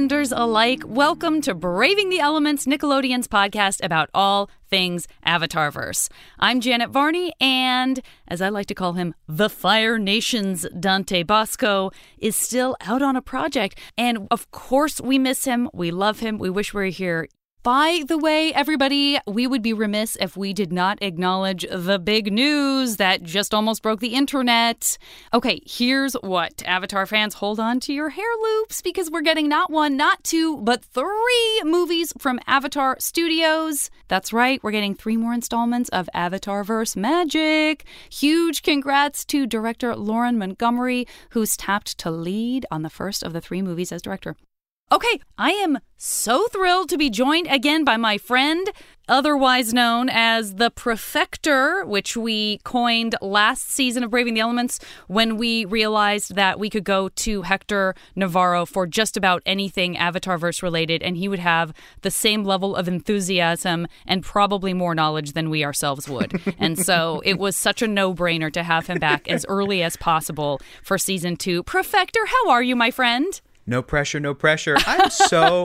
[0.00, 0.82] benders alike.
[0.86, 6.08] Welcome to Braving the Elements, Nickelodeon's podcast about all things Avatarverse.
[6.38, 11.90] I'm Janet Varney, and as I like to call him, the Fire Nation's Dante Basco
[12.16, 13.78] is still out on a project.
[13.98, 15.68] And of course, we miss him.
[15.74, 16.38] We love him.
[16.38, 17.28] We wish we were here
[17.62, 22.32] by the way, everybody, we would be remiss if we did not acknowledge the big
[22.32, 24.96] news that just almost broke the internet.
[25.34, 29.70] Okay, here's what Avatar fans hold on to your hair loops because we're getting not
[29.70, 33.90] one, not two, but three movies from Avatar Studios.
[34.08, 37.84] That's right, we're getting three more installments of Avatarverse magic.
[38.10, 43.40] Huge congrats to director Lauren Montgomery, who's tapped to lead on the first of the
[43.40, 44.34] three movies as director.
[44.92, 48.68] Okay, I am so thrilled to be joined again by my friend,
[49.08, 55.36] otherwise known as the Profector, which we coined last season of Braving the Elements when
[55.36, 61.04] we realized that we could go to Hector Navarro for just about anything Avatarverse related,
[61.04, 65.64] and he would have the same level of enthusiasm and probably more knowledge than we
[65.64, 66.40] ourselves would.
[66.58, 69.96] and so it was such a no brainer to have him back as early as
[69.96, 71.62] possible for season two.
[71.62, 73.40] Profector, how are you, my friend?
[73.70, 74.76] No pressure, no pressure.
[74.84, 75.64] I'm so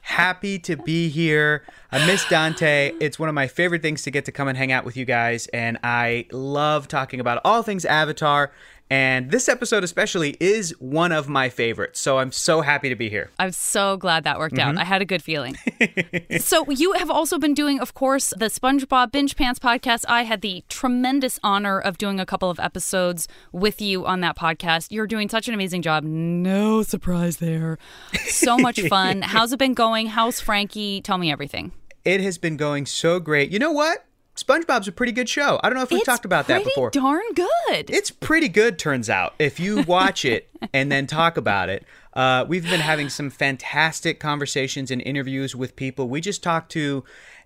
[0.00, 1.64] happy to be here.
[1.92, 2.92] I miss Dante.
[2.98, 5.04] It's one of my favorite things to get to come and hang out with you
[5.04, 5.46] guys.
[5.48, 8.52] And I love talking about all things Avatar
[8.88, 12.00] and this episode, especially, is one of my favorites.
[12.00, 13.30] So I'm so happy to be here.
[13.38, 14.76] I'm so glad that worked mm-hmm.
[14.76, 14.78] out.
[14.78, 15.56] I had a good feeling.
[16.38, 20.04] so, you have also been doing, of course, the SpongeBob Binge Pants podcast.
[20.08, 24.36] I had the tremendous honor of doing a couple of episodes with you on that
[24.36, 24.92] podcast.
[24.92, 26.04] You're doing such an amazing job.
[26.04, 27.78] No surprise there.
[28.26, 29.22] So much fun.
[29.22, 30.06] How's it been going?
[30.06, 31.00] How's Frankie?
[31.00, 31.72] Tell me everything.
[32.04, 33.50] It has been going so great.
[33.50, 34.05] You know what?
[34.46, 35.58] SpongeBob's a pretty good show.
[35.62, 36.88] I don't know if we've talked about that before.
[36.88, 37.90] It's darn good.
[37.90, 39.34] It's pretty good, turns out.
[39.38, 41.84] If you watch it and then talk about it,
[42.14, 46.08] uh, we've been having some fantastic conversations and interviews with people.
[46.08, 47.04] We just talked to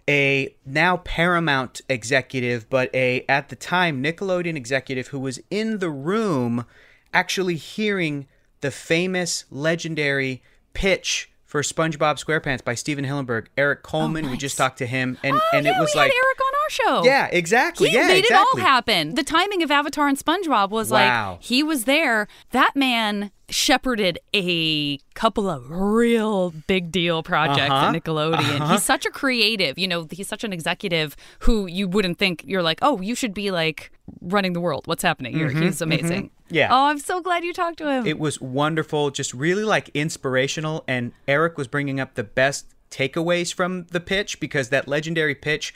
[0.08, 5.90] a now Paramount executive, but a at the time Nickelodeon executive who was in the
[5.90, 6.66] room,
[7.14, 8.26] actually hearing
[8.60, 10.42] the famous, legendary
[10.74, 13.48] pitch for SpongeBob SquarePants by Stephen Hillenburg.
[13.58, 14.36] Eric oh, Coleman, oh, nice.
[14.36, 16.70] we just talked to him, and oh, and yeah, it was like Eric on our
[16.70, 17.04] show.
[17.04, 17.88] Yeah, exactly.
[17.88, 18.62] He yeah, made exactly.
[18.62, 19.16] it all happen.
[19.16, 21.32] The timing of Avatar and SpongeBob was wow.
[21.32, 22.28] like he was there.
[22.52, 27.86] That man shepherded a couple of real big deal projects uh-huh.
[27.86, 28.60] at Nickelodeon.
[28.60, 28.72] Uh-huh.
[28.72, 32.62] He's such a creative, you know, he's such an executive who you wouldn't think you're
[32.62, 33.90] like, oh, you should be like
[34.20, 34.86] running the world.
[34.86, 35.48] What's happening here?
[35.48, 36.24] Mm-hmm, he's amazing.
[36.24, 36.54] Mm-hmm.
[36.54, 36.68] Yeah.
[36.70, 38.06] Oh, I'm so glad you talked to him.
[38.06, 40.84] It was wonderful, just really like inspirational.
[40.88, 45.72] And Eric was bringing up the best takeaways from the pitch because that legendary pitch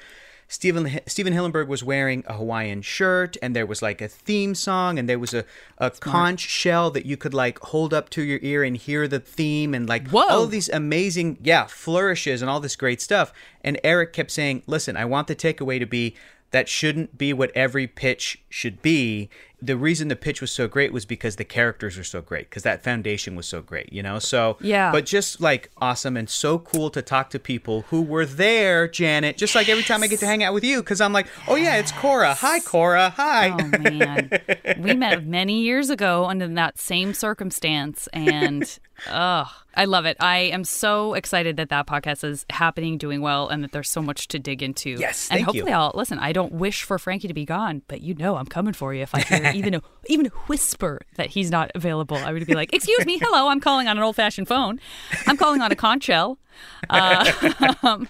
[0.49, 4.99] Stephen Stephen Hillenburg was wearing a Hawaiian shirt, and there was like a theme song,
[4.99, 5.45] and there was a,
[5.79, 9.21] a conch shell that you could like hold up to your ear and hear the
[9.21, 10.23] theme, and like Whoa.
[10.29, 13.33] all these amazing, yeah, flourishes and all this great stuff.
[13.63, 16.15] And Eric kept saying, "Listen, I want the takeaway to be
[16.55, 19.29] that shouldn't be what every pitch should be
[19.65, 22.63] the reason the pitch was so great was because the characters are so great because
[22.63, 24.19] that foundation was so great you know?
[24.19, 24.93] So yeah.
[24.93, 29.37] but just like awesome and so cool to talk to people who were there janet
[29.37, 31.55] just like every time i get to hang out with you because i'm like oh
[31.55, 32.35] yeah it's cora.
[32.35, 33.11] Hi cora.
[33.11, 33.51] Hi.
[33.51, 34.31] Oh man.
[34.79, 40.17] We met many years ago under that same circumstance and oh I love it.
[40.21, 44.03] I am so excited that that podcast is happening, doing well, and that there's so
[44.03, 44.91] much to dig into.
[44.91, 45.77] Yes, and hopefully you.
[45.77, 46.19] I'll listen.
[46.19, 49.03] I don't wish for Frankie to be gone, but you know I'm coming for you
[49.03, 52.55] if I hear even a even a whisper that he's not available, I would be
[52.55, 54.81] like, "Excuse me, hello, I'm calling on an old-fashioned phone.
[55.27, 56.39] I'm calling on a conch shell."
[56.89, 58.09] Uh, um,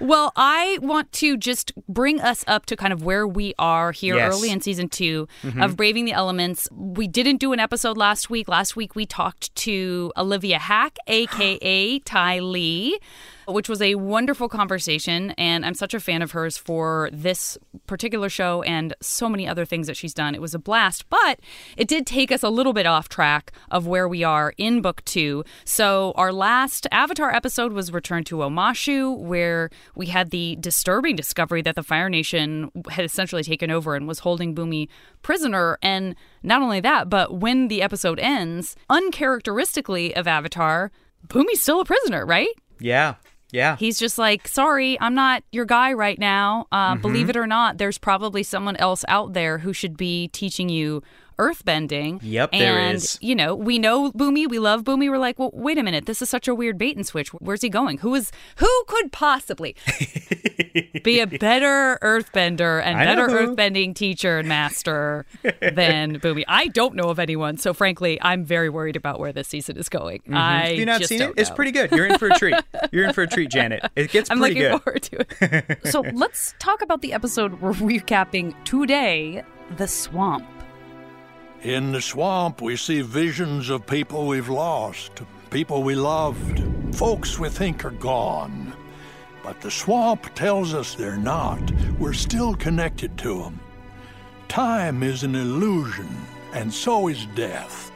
[0.00, 4.16] well, I want to just bring us up to kind of where we are here
[4.16, 4.34] yes.
[4.34, 5.62] early in season 2 mm-hmm.
[5.62, 6.68] of Braving the Elements.
[6.72, 8.48] We didn't do an episode last week.
[8.48, 12.98] Last week we talked to Olivia Hack, aka Ty Lee
[13.52, 15.30] which was a wonderful conversation.
[15.32, 19.64] And I'm such a fan of hers for this particular show and so many other
[19.64, 20.34] things that she's done.
[20.34, 21.40] It was a blast, but
[21.76, 25.04] it did take us a little bit off track of where we are in book
[25.04, 25.44] two.
[25.64, 31.62] So our last Avatar episode was Return to Omashu, where we had the disturbing discovery
[31.62, 34.88] that the Fire Nation had essentially taken over and was holding Bumi
[35.22, 35.78] prisoner.
[35.82, 40.90] And not only that, but when the episode ends, uncharacteristically of Avatar,
[41.26, 42.48] Bumi's still a prisoner, right?
[42.78, 43.16] Yeah.
[43.52, 43.76] Yeah.
[43.76, 46.66] He's just like, sorry, I'm not your guy right now.
[46.72, 47.02] Uh, mm-hmm.
[47.02, 51.02] Believe it or not, there's probably someone else out there who should be teaching you
[51.40, 52.20] earthbending.
[52.22, 53.18] Yep, and, there is.
[53.22, 54.48] You know, we know Bumi.
[54.48, 55.08] We love Bumi.
[55.08, 56.06] We're like, well, wait a minute.
[56.06, 57.32] This is such a weird bait and switch.
[57.34, 57.98] Where's he going?
[57.98, 59.74] Who is who could possibly
[61.02, 66.44] be a better earthbender and I better earthbending teacher and master than Bumi?
[66.46, 67.56] I don't know of anyone.
[67.56, 70.18] So frankly, I'm very worried about where this season is going.
[70.20, 70.36] Mm-hmm.
[70.36, 71.26] I Have you not just seen it?
[71.26, 71.90] don't It's pretty good.
[71.92, 72.56] You're in for a treat.
[72.92, 73.90] You're in for a treat, Janet.
[73.96, 74.72] It gets I'm pretty good.
[74.72, 75.86] I'm looking forward to it.
[75.90, 79.42] so let's talk about the episode we're recapping today
[79.76, 80.46] The Swamp.
[81.62, 85.20] In the swamp, we see visions of people we've lost,
[85.50, 86.64] people we loved,
[86.96, 88.72] folks we think are gone.
[89.42, 91.60] But the swamp tells us they're not.
[91.98, 93.60] We're still connected to them.
[94.48, 96.08] Time is an illusion,
[96.54, 97.92] and so is death.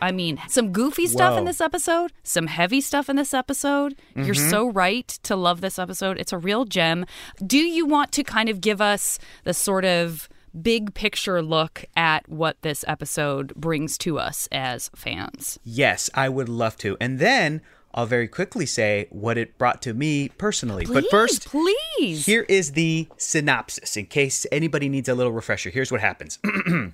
[0.00, 3.96] I mean, some goofy stuff in this episode, some heavy stuff in this episode.
[4.14, 4.50] You're mm-hmm.
[4.50, 6.18] so right to love this episode.
[6.18, 7.04] It's a real gem.
[7.46, 10.30] Do you want to kind of give us the sort of
[10.62, 15.58] big picture look at what this episode brings to us as fans?
[15.64, 16.96] Yes, I would love to.
[17.00, 17.62] And then
[17.94, 20.84] I'll very quickly say what it brought to me personally.
[20.84, 22.26] Please, but first, please.
[22.26, 25.70] Here is the synopsis in case anybody needs a little refresher.
[25.70, 26.38] Here's what happens.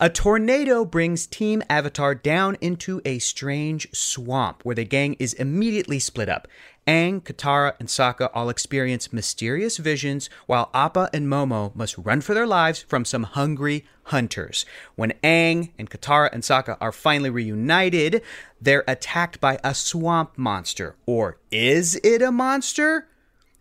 [0.00, 6.00] A tornado brings Team Avatar down into a strange swamp where the gang is immediately
[6.00, 6.48] split up.
[6.86, 12.34] Aang, Katara, and Sokka all experience mysterious visions, while Appa and Momo must run for
[12.34, 14.66] their lives from some hungry hunters.
[14.94, 18.22] When Aang and Katara and Sokka are finally reunited,
[18.60, 20.96] they're attacked by a swamp monster.
[21.06, 23.08] Or is it a monster?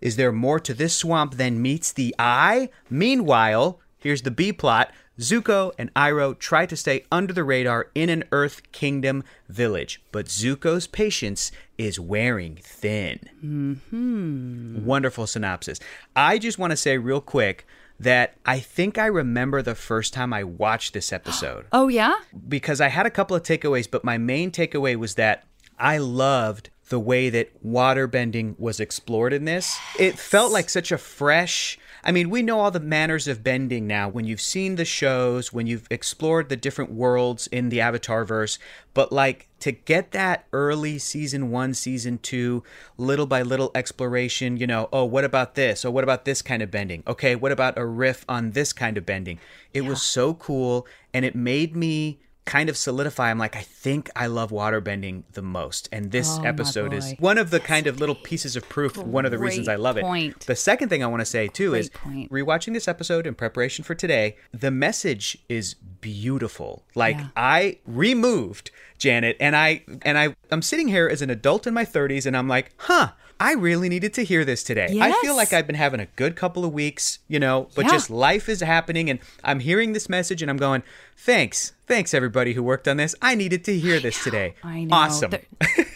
[0.02, 2.70] Is there more to this swamp than meets the eye?
[2.90, 4.92] Meanwhile, here's the B plot.
[5.19, 10.25] Zuko and Iroh try to stay under the radar in an Earth Kingdom village, but
[10.25, 13.19] Zuko's patience is wearing thin.
[13.44, 14.86] Mm-hmm.
[14.86, 15.80] Wonderful synopsis.
[16.15, 17.68] I just want to say real quick
[18.00, 22.13] that I think I remember the first time I watched this episode oh, yeah?
[22.48, 25.45] because I had a couple of takeaways, but my main takeaway was that
[25.77, 29.77] I loved the way that waterbending was explored in this.
[29.98, 31.80] It felt like such a fresh.
[32.05, 35.53] I mean, we know all the manners of bending now when you've seen the shows,
[35.53, 38.59] when you've explored the different worlds in the Avatar verse,
[38.94, 42.61] but like to get that early season one, season two,
[42.97, 45.85] little by little exploration, you know, oh, what about this?
[45.85, 47.03] Oh, what about this kind of bending?
[47.07, 49.39] Okay, what about a riff on this kind of bending?
[49.73, 54.10] It was so cool and it made me kind of solidify i'm like i think
[54.18, 55.88] i love waterbending the most.
[55.94, 59.24] And this Oh, episode is one of the kind of little pieces of proof one
[59.25, 60.40] of the reasons i Great love it.
[60.42, 62.30] the second thing i want to say too is point.
[62.31, 66.84] rewatching this episode in preparation for today the message is beautiful.
[66.95, 67.28] Like Yeah.
[67.38, 71.86] i removed janet and i and i i'm sitting here as an adult in my
[71.86, 73.12] 30s and i'm like huh
[73.44, 74.88] I really needed to hear this today.
[74.92, 75.13] Yes.
[75.13, 77.92] I feel like I've been having a good couple of weeks, you know, but Yeah.
[77.92, 80.81] just life is happening and I'm hearing this message and I'm going,
[81.18, 81.74] thanks.
[81.86, 83.13] Thanks everybody who worked on this.
[83.22, 84.54] I needed to hear this today.
[84.63, 84.95] I know.
[84.95, 85.31] Awesome.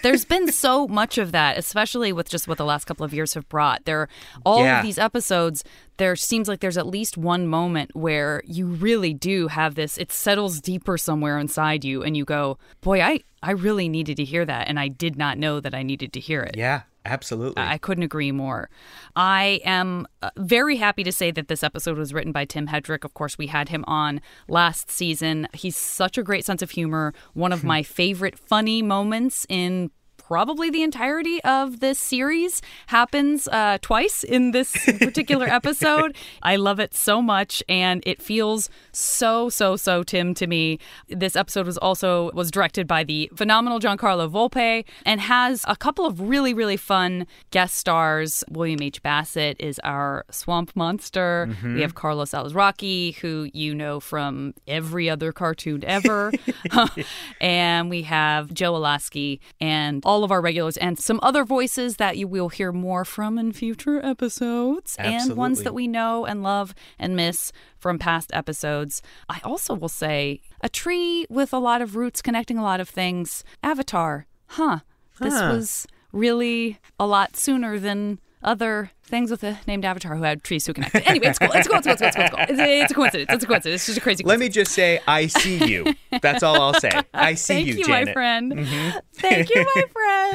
[0.04, 3.14] There, has been so much of that, especially with just what the last couple of
[3.14, 3.86] years have brought.
[3.86, 4.10] There,
[4.46, 4.80] all Yeah.
[4.80, 5.64] of these episodes,
[5.96, 9.98] there seems like there's at least one moment where you really do have this.
[9.98, 14.26] It settles deeper somewhere inside you, and you go, "Boy, I I really needed to
[14.26, 17.63] hear that, and I did not know that I needed to hear it." yeah, absolutely.
[17.63, 18.69] I couldn't agree more.
[19.15, 23.04] I am uh, very happy to say that this episode was written by Tim Hedrick.
[23.04, 25.47] Of course, we had him on last season.
[25.54, 27.14] He's such a great sense of humor.
[27.33, 29.92] One of my favorite funny moments in
[30.28, 36.16] probably the entirety of this series happens uh, twice in this particular episode.
[36.44, 40.80] I love it so much, and it feels so so so Tim to me.
[41.07, 46.06] This episode was also was directed by the phenomenal Giancarlo Volpe and has a couple
[46.06, 48.44] of really really fun guest stars.
[48.50, 51.50] William H Bassett is our swamp monster.
[51.64, 56.34] We have Carlos Alazraqui, who you know from every other cartoon ever,
[57.42, 62.18] and we have Joe Alaskey and all of our regulars and some other voices that
[62.18, 66.74] you will hear more from in future episodes and ones that we know and love
[67.00, 69.02] and miss from past episodes.
[69.30, 72.90] I also will say a tree with a lot of roots connecting a lot of
[72.90, 73.44] things.
[73.64, 74.80] Avatar, huh?
[75.19, 75.54] This Huh.
[75.54, 80.66] was really a lot sooner than other things with a named Avatar who had trees
[80.68, 81.04] who connected.
[81.08, 81.50] Anyway, it's cool.
[81.54, 81.78] It's cool.
[81.78, 81.94] It's cool.
[81.96, 82.16] It's cool.
[82.16, 82.26] It's, cool.
[82.26, 82.44] It's, cool.
[82.44, 83.30] it's, a, it's a coincidence.
[83.34, 83.76] It's a coincidence.
[83.82, 84.24] It's just a crazy.
[84.24, 85.94] Let me just say, I see you.
[86.22, 86.92] That's all I'll say.
[87.14, 88.08] I see Thank you, you, Janet.
[88.08, 88.54] my friend.
[88.54, 88.98] Mm-hmm.
[89.14, 89.84] Thank you, my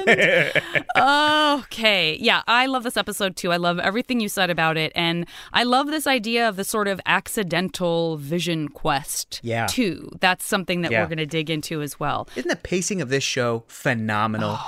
[0.06, 0.84] friend.
[1.64, 2.16] okay.
[2.20, 3.52] Yeah, I love this episode too.
[3.52, 4.90] I love everything you said about it.
[4.94, 9.66] And I love this idea of the sort of accidental vision quest, Yeah.
[9.66, 10.10] too.
[10.20, 11.02] That's something that Yeah.
[11.02, 12.28] we're going to dig into as well.
[12.36, 14.58] Isn't the pacing of this show phenomenal?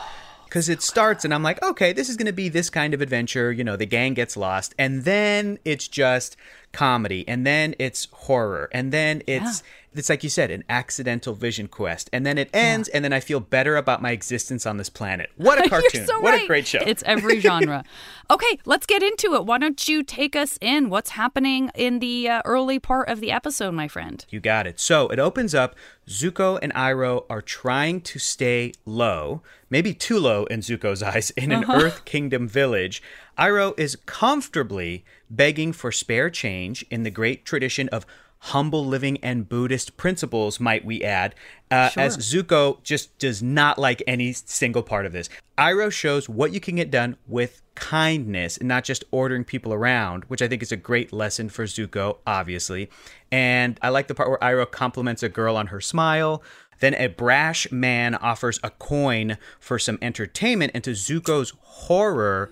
[0.55, 3.01] Because it starts and I'm like, okay, this is going to be this kind of
[3.01, 3.51] adventure.
[3.51, 4.73] You know, the gang gets lost.
[4.79, 6.37] And then it's just
[6.75, 9.63] comedy, and then it's horror, and then it's
[9.95, 13.21] it's like you said, an accidental vision quest, and then it ends, and then I
[13.21, 15.31] feel better about my existence on this planet.
[15.45, 16.07] What a cartoon!
[16.07, 16.45] So what right.
[16.45, 16.81] a great show!
[16.85, 17.85] It's every genre.
[18.31, 19.45] okay, let's get into it.
[19.45, 20.89] Why don't you take us in?
[20.89, 24.25] What's happening in the uh, early part of the episode, my friend?
[24.31, 24.81] You got it.
[24.81, 25.77] So it opens up.
[26.09, 31.53] Zuko and Iroh are trying to stay low, maybe too low in Zuko's eyes, in
[31.53, 33.03] an Earth Kingdom village.
[33.39, 35.05] Iroh is comfortably
[35.37, 38.07] begging for spare change in the great tradition of
[38.39, 41.35] humble living and Buddhist principles, might we add,
[41.71, 45.31] uh, as Zuko just does not like any single part of this.
[45.57, 50.25] Iroh shows what you can get done with kindness and not just ordering people around,
[50.25, 52.91] which I think is a great lesson for Zuko, obviously.
[53.33, 56.43] And I like the part where Iroh compliments a girl on her smile.
[56.81, 62.51] Then a brash man offers a coin for some entertainment, and to Zuko's horror,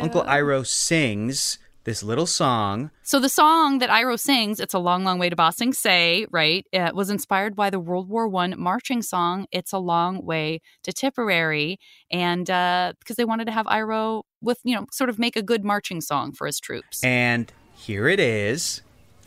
[0.00, 5.04] Uncle Iroh sings this little song So the song that Iroh sings, "It's a Long,
[5.04, 8.54] Long Way to Ba Sing Se," right, uh, was inspired by the World War One
[8.58, 11.78] marching song "It's a Long Way to Tipperary,"
[12.10, 15.64] and because they wanted to have Iroh with you know sort of make a good
[15.64, 17.02] marching song for his troops.
[17.04, 18.82] And here it is.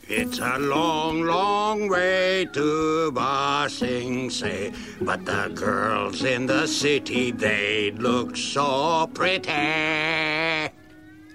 [0.10, 4.72] It's a long, long way to Ba Sing Se,
[5.02, 9.52] but the girls in the city, they look so pretty.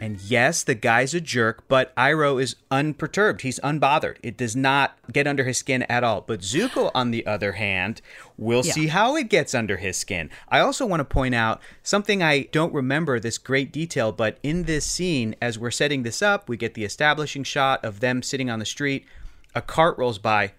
[0.02, 3.42] And yes, the guy's a jerk, but Iroh is unperturbed.
[3.42, 4.16] He's unbothered.
[4.20, 6.22] It does not get under his skin at all.
[6.22, 8.02] But Zuko, on the other hand,
[8.36, 8.72] we'll Yeah.
[8.72, 10.28] see how it gets under his skin.
[10.48, 14.64] I also want to point out something I don't remember this great detail, but in
[14.64, 18.50] this scene, as we're setting this up, we get the establishing shot of them sitting
[18.50, 19.04] on the street.
[19.54, 20.50] A cart rolls by.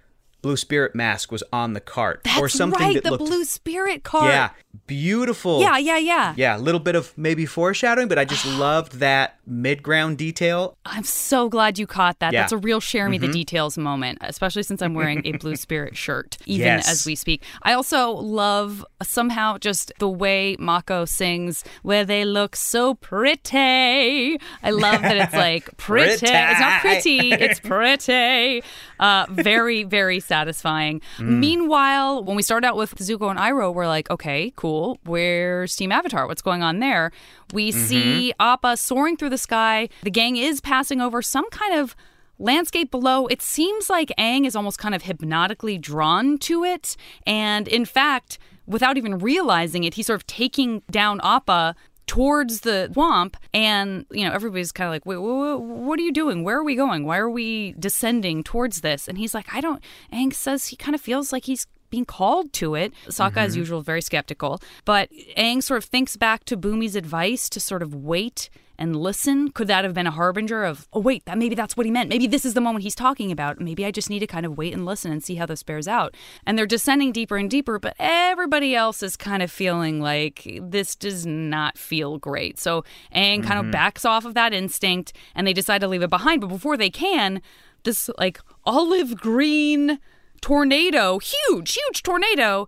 [0.43, 3.45] Blue Spirit mask was on the cart, That's or something right, that the looked Blue
[3.45, 4.25] Spirit cart.
[4.29, 4.49] yeah,
[4.87, 5.61] beautiful.
[5.61, 6.33] yeah, yeah, yeah.
[6.37, 10.77] Yeah, a little bit of maybe foreshadowing, but I just loved that mid-ground detail.
[10.85, 12.33] I'm so glad you caught that.
[12.33, 12.41] Yeah.
[12.41, 13.33] That's a real share me the Mm-hmm.
[13.33, 16.89] details moment, especially since I'm wearing a Blue Spirit shirt, even Yes.
[16.91, 17.41] as we speak.
[17.63, 24.37] I also love somehow just the way Mako sings, where they look so pretty.
[24.61, 26.25] I love that it's like pretty.
[26.25, 28.61] It's not pretty, it's pretty.
[28.99, 30.99] Uh, very, very satisfying.
[31.17, 31.37] Mm.
[31.47, 34.97] Meanwhile, when we start out with Zuko and Iroh, we're like, okay, cool.
[35.05, 36.25] Where's Team Avatar?
[36.27, 37.11] What's going on there?
[37.53, 37.85] We Mm-hmm.
[37.87, 39.89] see Appa soaring through the sky.
[40.01, 41.95] The gang is passing over some kind of
[42.39, 43.27] landscape below.
[43.27, 46.95] It seems like Aang is almost kind of hypnotically drawn to it.
[47.27, 51.75] And in fact, without even realizing it, he's sort of taking down Appa
[52.07, 56.03] towards the swamp and you know everybody's kind of like wait, wait, wait, what are
[56.03, 59.45] you doing where are we going why are we descending towards this and he's like
[59.53, 59.81] i don't
[60.11, 62.91] Aang says he kind of feels like he's being called to it.
[63.05, 63.59] Sokka, as mm-hmm.
[63.59, 64.59] usual, very skeptical.
[64.83, 69.51] But Aang sort of thinks back to Bumi's advice to sort of wait and listen.
[69.51, 72.09] Could that have been a harbinger of, oh, wait, that maybe that's what he meant.
[72.09, 73.59] Maybe this is the moment he's talking about.
[73.59, 75.87] Maybe I just need to kind of wait and listen and see how this bears
[75.87, 76.15] out.
[76.45, 80.95] And they're descending deeper and deeper, but everybody else is kind of feeling like this
[80.95, 82.59] does not feel great.
[82.59, 82.83] So
[83.15, 83.71] Aang kind of mm-hmm.
[83.71, 86.41] backs off of that instinct and they decide to leave it behind.
[86.41, 87.41] But before they can,
[87.83, 89.99] this like olive green
[90.41, 92.67] tornado, huge, huge tornado,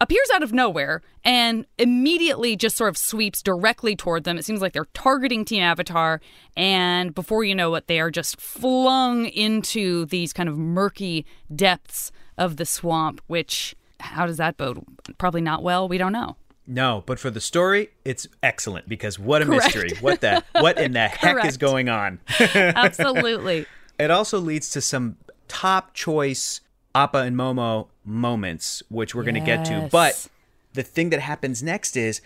[0.00, 4.38] appears out of nowhere and immediately just sort of sweeps directly toward them.
[4.38, 6.20] It seems like they're targeting Team Avatar,
[6.56, 11.24] and before you know it, they are just flung into these kind of murky
[11.54, 13.74] depths of the swamp, which.
[13.98, 14.84] How does that bode?
[15.16, 15.88] Probably not well.
[15.88, 16.36] We don't know.
[16.66, 19.74] No, but for the story, it's excellent because what a Correct.
[19.74, 19.92] mystery.
[20.02, 22.20] What the what in the heck is going on?
[22.54, 23.64] Absolutely.
[23.98, 25.16] It also leads to some
[25.48, 26.60] top choice
[26.94, 29.88] Appa and Momo moments, which we're going to get to.
[29.90, 30.28] But
[30.72, 32.20] the thing that happens next is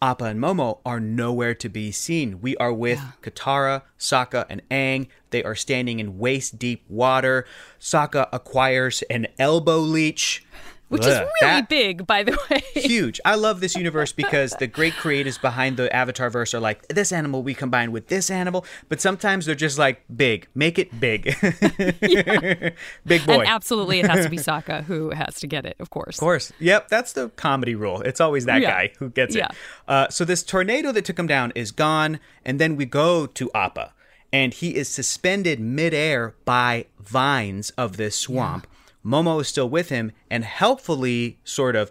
[0.00, 2.40] Appa and Momo are nowhere to be seen.
[2.40, 5.08] We are with Katara, Sokka, and Aang.
[5.30, 7.46] They are standing in waist deep water.
[7.80, 10.44] Sokka acquires an elbow leech.
[10.88, 12.62] Which is really that- big, by the way.
[12.80, 13.20] huge.
[13.24, 17.10] I love this universe because the great creators behind the Avatar verse are like, this
[17.10, 20.46] animal we combine with this animal, but sometimes they're just like, big.
[20.54, 21.24] Make it big.
[23.06, 23.40] big boy.
[23.40, 26.16] And absolutely, it has to be Sokka who has to get it, of course.
[26.16, 26.52] Of course.
[26.60, 28.00] Yep, that's the comedy rule.
[28.02, 28.70] It's always that Yeah.
[28.70, 29.46] guy who gets Yeah.
[29.46, 29.52] it.
[29.88, 33.50] Uh, so this tornado that took him down is gone, and then we go to
[33.54, 33.92] Appa,
[34.32, 38.66] and he is suspended midair by vines of this swamp.
[39.04, 41.90] Momo is still with him and helpfully sort of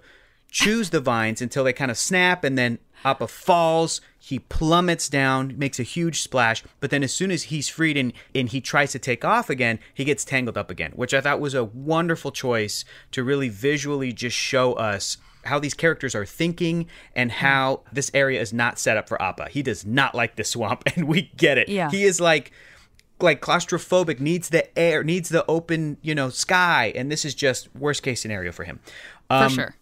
[0.50, 4.02] chews the vines until they kind of snap, and then Appa falls.
[4.18, 8.14] He plummets down, makes a huge splash, but then as soon as he's freed and,
[8.34, 11.42] and he tries to take off again, he gets tangled up again, which I thought
[11.42, 16.88] was a wonderful choice to really visually just show us how these characters are thinking
[17.16, 17.38] and hmm.
[17.38, 19.50] how this area is not set up for Appa.
[19.50, 21.68] He does not like the swamp, and we get it.
[21.68, 21.90] Yeah.
[21.90, 22.52] He is like
[23.20, 27.74] like claustrophobic, needs the air, needs the open, you know, sky, and this is just
[27.76, 28.80] worst case scenario for him.
[29.28, 29.76] For um, sure.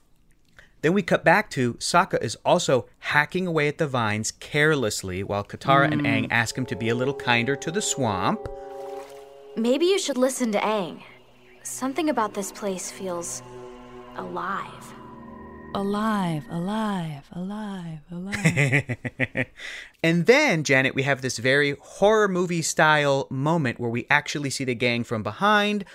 [0.82, 5.44] Then we cut back to Sokka is also hacking away at the vines carelessly while
[5.44, 6.32] Katara and Aang mm.
[6.32, 8.48] ask him to be a little kinder to the swamp.
[9.56, 11.04] Maybe you should listen to Aang.
[11.62, 13.44] Something about this place feels
[14.16, 14.94] alive.
[15.74, 18.96] Alive, alive, alive, alive.
[20.04, 24.63] And then, Janet, we have this very horror movie style moment where we actually see
[24.63, 25.86] the gang from behind.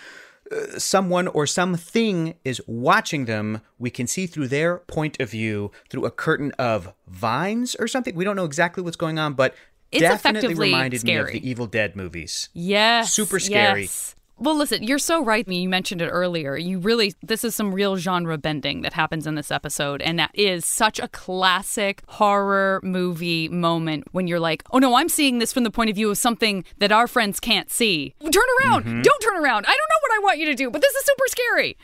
[0.50, 3.60] Uh, someone or something is watching them.
[3.80, 8.14] We can see through their point of view through a curtain of vines or something.
[8.14, 9.56] We don't know exactly what's going on, but
[9.90, 11.36] It's definitely reminded me scary.
[11.36, 12.48] of the Evil Dead movies.
[12.54, 13.12] Yes.
[13.12, 13.82] Super scary.
[13.82, 14.14] yes.
[14.38, 15.48] Well, listen, you're so right.
[15.48, 16.58] Me, you mentioned it earlier.
[16.58, 20.02] You really, this is some real genre bending that happens in this episode.
[20.02, 25.08] And that is such a classic horror movie moment when you're like, oh no, I'm
[25.08, 28.14] seeing this from the point of view of something that our friends can't see.
[28.20, 28.84] Turn around.
[28.84, 29.02] Mm-hmm.
[29.02, 29.64] Don't turn around.
[29.64, 31.78] I don't know what I want you to do, but this is super scary.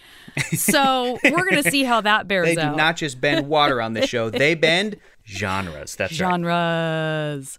[0.59, 2.55] So we're going to see how that bears out.
[2.57, 5.97] They do not just bend water on this show, they bend genres.
[5.97, 7.59] That's right.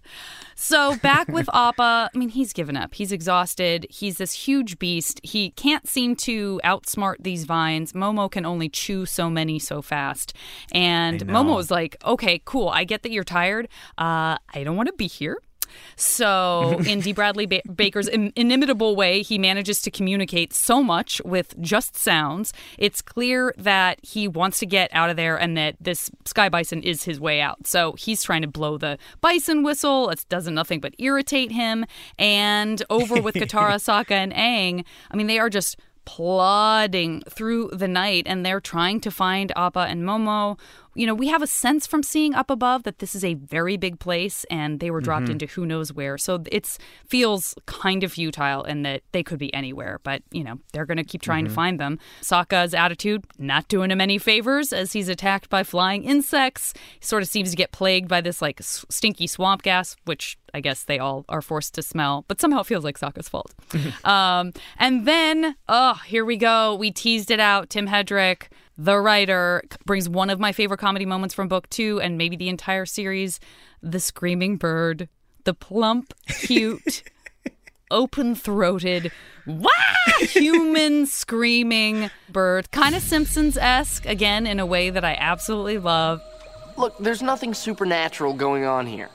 [0.63, 2.96] So back with Appa, I mean, he's given up.
[2.96, 3.86] He's exhausted.
[3.89, 5.20] He's this huge beast.
[5.22, 7.91] He can't seem to outsmart these vines.
[7.91, 10.34] Momo can only chew so many so fast.
[10.72, 12.70] And Momo's like, okay, cool.
[12.70, 13.67] I get that you're tired.
[13.98, 15.38] Uh, I don't want to be here.
[15.96, 17.13] So, in D.
[17.13, 22.53] Bradley ba- Baker's in- inimitable way, he manages to communicate so much with just sounds.
[22.77, 26.82] It's clear that he wants to get out of there and that this sky bison
[26.84, 27.68] is his way out.
[27.68, 30.10] So, he's trying to blow the bison whistle.
[30.10, 31.86] It doesn't nothing but irritate him.
[32.18, 37.88] And over with Katara, Sokka, and Aang, I mean, they are just plodding through the
[37.88, 40.60] night and they're trying to find Appa and Momo.
[40.96, 43.78] You know, we have a sense from seeing up above that this is a very
[43.78, 46.18] big place and they were dropped into who knows where.
[46.18, 50.60] So it feels kind of futile and that they could be anywhere, but you know,
[50.72, 52.00] they're going to keep trying to find them.
[52.22, 56.74] Sokka's attitude not doing him any favors as he's attacked by flying insects.
[57.00, 60.38] He sort of seems to get plagued by this like s- stinky swamp gas, which
[60.54, 63.54] I guess they all are forced to smell, but somehow it feels like Sokka's fault.
[64.06, 66.76] um, and then, oh, here we go.
[66.76, 67.70] We teased it out.
[67.72, 68.44] Tim Hedrick,
[68.78, 72.50] the writer, brings one of my favorite comedy moments from book two and maybe the
[72.50, 73.40] entire series
[73.82, 75.10] the screaming bird,
[75.44, 77.04] the plump, cute,
[77.92, 79.12] open throated,
[79.46, 79.70] wah,
[80.20, 82.72] human screaming bird.
[82.72, 86.22] Kind of Simpsons esque, again, in a way that I absolutely love.
[86.78, 89.10] Look, there's nothing supernatural going on here.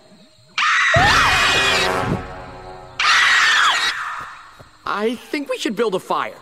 [4.85, 6.37] I think we should build a fire.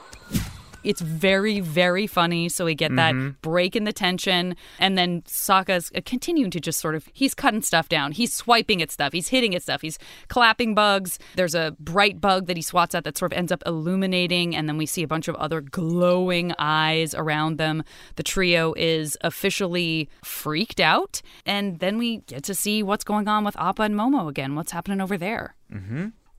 [0.87, 2.49] It's very, very funny.
[2.49, 4.57] So we get that break in the tension.
[4.79, 8.13] And then Sokka's uh, continuing to just sort of, he's cutting stuff down.
[8.13, 9.13] He's swiping at stuff.
[9.13, 9.83] He's hitting at stuff.
[9.83, 11.19] He's clapping bugs.
[11.35, 14.55] There's a bright bug that he swats at that sort of ends up illuminating.
[14.55, 17.83] And then we see a bunch of other glowing eyes around them.
[18.15, 21.23] The trio is officially freaked out.
[21.45, 24.55] And then we get to see what's going on with Appa and Momo again.
[24.55, 25.55] What's happening over there?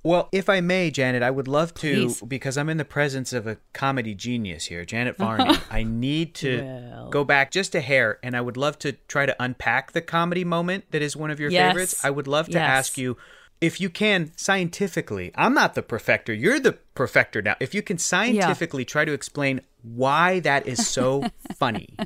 [0.07, 2.21] Well, if I may, Janet, I would love to Please.
[2.21, 5.53] because I'm in the presence of a comedy genius here, Janet Varney.
[5.69, 9.35] I need to go back just a hair, and I would love to try to
[9.37, 11.61] unpack the comedy moment that is one of your Yes.
[11.71, 12.05] favorites.
[12.05, 12.69] I would love to Yes.
[12.69, 13.17] ask you
[13.59, 15.31] if you can scientifically.
[15.35, 17.57] I'm not the Profector; you're the Profector now.
[17.59, 21.25] If you can scientifically try to explain why that is so
[21.57, 21.97] funny,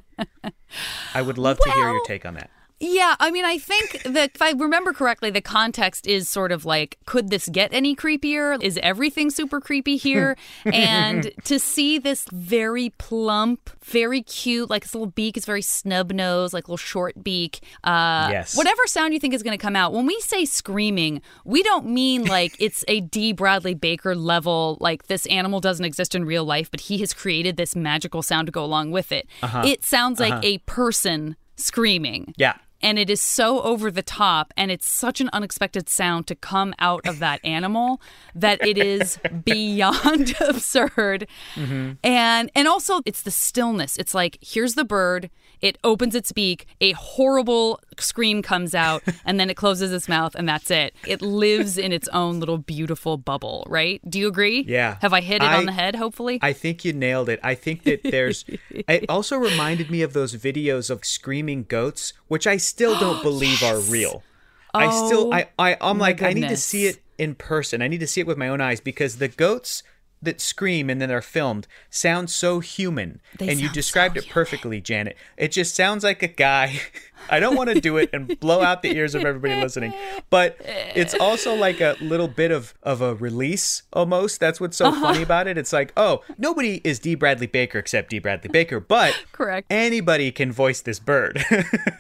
[1.14, 2.50] I would love to hear your take on that.
[2.84, 6.65] Yeah, I mean, I think that if I remember correctly, the context is sort of
[6.65, 8.62] like, could this get any creepier?
[8.62, 10.36] Is everything super creepy here?
[10.65, 16.12] and to see this very plump, very cute, like this little beak is very snub
[16.12, 17.60] nose, like a little short beak.
[17.84, 18.58] Uh, Yes.
[18.58, 19.94] Whatever sound you think is going to come out.
[19.94, 23.32] When we say screaming, we don't mean like it's a D.
[23.32, 27.58] Bradley Baker level, like this animal doesn't exist in real life, but he has created
[27.58, 29.28] this magical sound to go along with it.
[29.44, 32.56] It sounds like a person screaming Yeah.
[32.82, 36.74] And it is so over the top and it's such an unexpected sound to come
[36.80, 38.02] out of that animal
[38.36, 41.28] that it is beyond absurd.
[41.56, 41.94] Mm-hmm.
[42.04, 43.98] And and also it's the stillness.
[43.98, 45.30] It's like here's the bird
[45.62, 50.34] it opens its beak a horrible scream comes out and then it closes its mouth
[50.36, 54.63] and that's it it lives in its own little beautiful bubble right do you agree
[54.67, 54.97] Yeah.
[55.02, 57.39] have i hit it I- on the head hopefully I think you nailed it.
[57.43, 58.45] I think that there's.
[58.69, 63.62] it also reminded me of those videos of screaming goats, which I still don't believe
[63.63, 64.24] are real.
[64.74, 67.82] I still, I, oh I, I'm like, I need to see it in person.
[67.82, 69.84] I need to see it with my own eyes because the goats
[70.22, 73.22] that scream and then are filmed sound so human.
[73.38, 75.18] They and you described so it perfectly, Janet.
[75.38, 76.82] It just sounds like a guy.
[77.30, 79.94] I don't want to do it and blow out the ears of everybody listening,
[80.30, 84.40] but it's also like a little bit of, of a release almost.
[84.40, 85.02] That's what's so Uh-huh.
[85.02, 85.58] funny about it.
[85.58, 87.16] It's like, oh, nobody is D.
[87.16, 88.20] Bradley Baker except D.
[88.20, 89.68] Bradley Baker, but Correct.
[89.72, 91.44] anybody can voice this bird.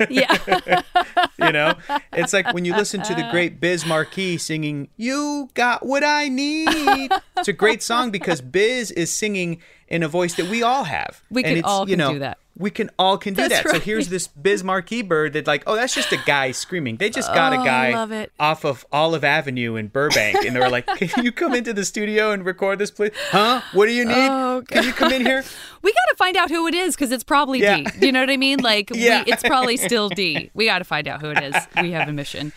[0.09, 0.35] Yeah.
[1.37, 1.75] you know
[2.13, 6.27] it's like when you listen to the great Biz Markie singing you got what i
[6.27, 10.83] need it's a great song because biz is singing in a voice that we all
[10.85, 12.37] have We And can all you know, do that.
[12.61, 15.63] We can all can do That's that so here's this Biz Markie bird that like
[15.67, 19.23] oh that's just a guy screaming they just got Oh, a guy off of olive
[19.23, 22.79] avenue in burbank and they were like can you come into the studio and record
[22.79, 25.43] this please huh what do you need Oh, can you come in here
[25.81, 27.77] we got to find out who it is because it's probably Yeah.
[27.77, 28.05] D.
[28.05, 28.59] You know what I mean?
[28.59, 29.23] Like, Yeah.
[29.25, 30.51] we, it's probably still D.
[30.53, 31.55] We got to find out who it is.
[31.81, 32.53] We have a mission.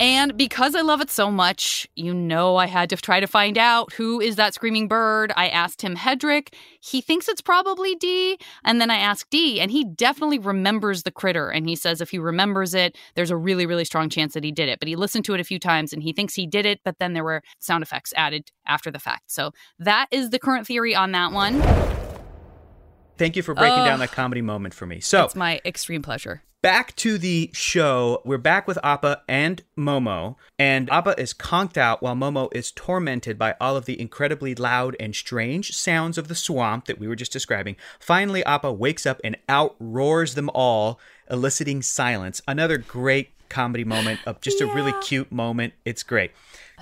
[0.00, 3.56] And because I love it so much, you know I had to try to find
[3.56, 5.32] out who is that screaming bird.
[5.36, 6.52] I asked Tim Hedrick.
[6.80, 8.36] He thinks it's probably D.
[8.64, 11.48] And then I asked D, and he definitely remembers the critter.
[11.48, 14.50] And he says if he remembers it, there's a really, really strong chance that he
[14.50, 14.80] did it.
[14.80, 16.98] But he listened to it a few times and he thinks he did it, but
[16.98, 19.30] then there were sound effects added after the fact.
[19.30, 21.62] So that is the current theory on that one.
[23.18, 23.84] Thank you for breaking Oh.
[23.84, 26.42] down that comedy moment for me so It's my extreme pleasure.
[26.62, 28.22] back to the show.
[28.24, 33.38] We're back with Appa and Momo, and Appa is conked out while Momo is tormented
[33.38, 37.16] by all of the incredibly loud and strange sounds of the swamp that we were
[37.16, 37.76] just describing.
[38.00, 40.98] Finally, Appa wakes up and outroars them all,
[41.30, 42.40] eliciting silence.
[42.48, 45.74] Another great comedy moment of just a really cute moment.
[45.84, 46.32] It's great.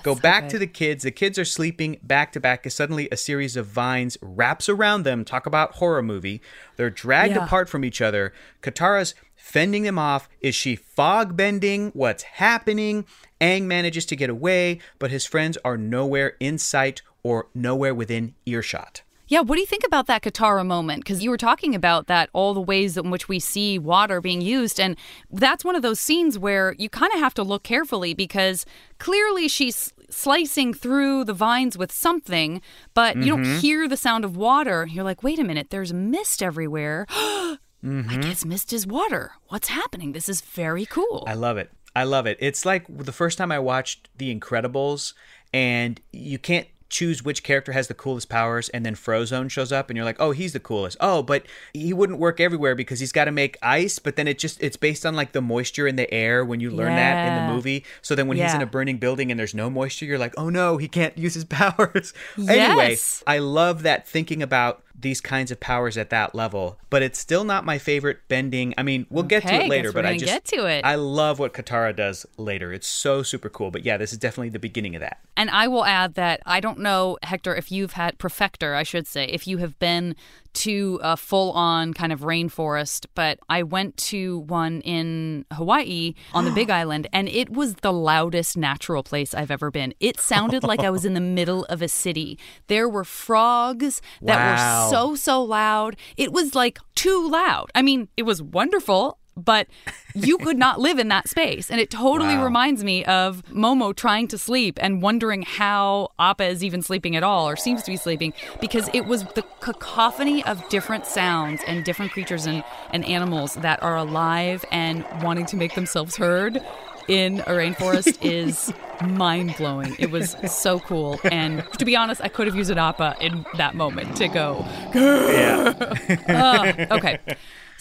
[0.01, 1.03] Go back to the kids.
[1.03, 5.03] The kids are sleeping back to back as suddenly a series of vines wraps around
[5.03, 5.23] them.
[5.23, 6.41] Talk about horror movie.
[6.75, 7.45] They're dragged Yeah.
[7.45, 8.33] apart from each other.
[8.63, 10.27] Katara's fending them off.
[10.41, 11.91] Is she fog bending?
[11.93, 13.05] What's happening?
[13.39, 18.33] Aang manages to get away, but his friends are nowhere in sight or nowhere within
[18.47, 19.03] earshot.
[19.27, 21.03] Yeah, what do you think about that Katara moment?
[21.03, 24.41] Because you were talking about that, all the ways in which we see water being
[24.41, 24.79] used.
[24.79, 24.97] And
[25.31, 28.65] that's one of those scenes where you kind of have to look carefully because
[28.99, 32.61] clearly she's slicing through the vines with something,
[32.93, 33.59] but you don't mm-hmm.
[33.59, 34.87] hear the sound of water.
[34.89, 37.05] You're like, wait a minute, there's mist everywhere.
[37.09, 38.21] I mm-hmm.
[38.21, 39.33] guess mist is water.
[39.47, 40.13] What's happening?
[40.13, 41.25] This is very cool.
[41.27, 41.71] I love it.
[41.95, 42.37] I love it.
[42.39, 45.13] It's like the first time I watched The Incredibles,
[45.53, 49.89] and you can't choose which character has the coolest powers, and then Frozone shows up,
[49.89, 50.95] and you're like, oh, he's the coolest.
[51.01, 53.97] Oh, but he wouldn't work everywhere because he's got to make ice.
[53.97, 56.69] But then it just it's based on like the moisture in the air when you
[56.69, 57.83] learn that in the movie.
[58.03, 60.49] So then when he's in a burning building and there's no moisture, you're like, oh
[60.49, 62.13] no, he can't use his powers.
[62.37, 67.19] Anyway, I love that thinking about these kinds of powers at that level, but it's
[67.19, 68.73] still not my favorite bending.
[68.77, 70.85] I mean, we'll get to it later, but I just get to it.
[70.85, 72.71] I love what Katara does later.
[72.71, 73.71] It's so super cool.
[73.71, 75.19] But yeah, this is definitely the beginning of that.
[75.35, 79.07] And I will add that I don't know, Hector, if you've had Profector, I should
[79.07, 80.15] say, if you have been
[80.53, 86.13] to a uh, full on kind of rainforest, but I went to one in Hawaii
[86.33, 89.93] on the Big Island, and it was the loudest natural place I've ever been.
[89.99, 92.37] It sounded like I was in the middle of a city.
[92.67, 94.51] There were frogs that Wow.
[94.51, 95.95] were so, so loud.
[96.17, 97.71] It was like too loud.
[97.75, 99.17] I mean, it was wonderful.
[99.35, 99.67] But
[100.15, 101.71] you could not live in that space.
[101.71, 102.43] And it totally Wow.
[102.43, 107.23] reminds me of Momo trying to sleep and wondering how Appa is even sleeping at
[107.23, 111.83] all or seems to be sleeping because it was the cacophony of different sounds and
[111.83, 116.61] different creatures and, and animals that are alive and wanting to make themselves heard
[117.07, 119.95] in a rainforest is mind blowing.
[119.97, 121.19] It was so cool.
[121.23, 124.63] And to be honest, I could have used an Appa in that moment to go,
[124.93, 125.73] Yeah.
[126.29, 127.17] Ah, okay.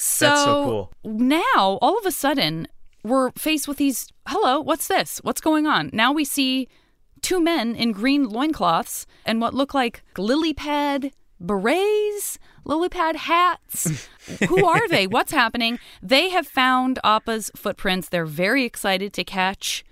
[0.03, 0.93] So, That's so cool.
[1.05, 2.67] now, all of a sudden,
[3.05, 5.19] we're faced with these hello, what's this?
[5.23, 5.91] What's going on?
[5.93, 6.67] Now we see
[7.21, 14.09] two men in green loincloths and what look like lily pad berets, lily pad hats.
[14.49, 15.07] Who are they?
[15.07, 15.79] What's happening?
[16.03, 18.09] They have found Appa's footprints.
[18.09, 19.85] They're very excited to catch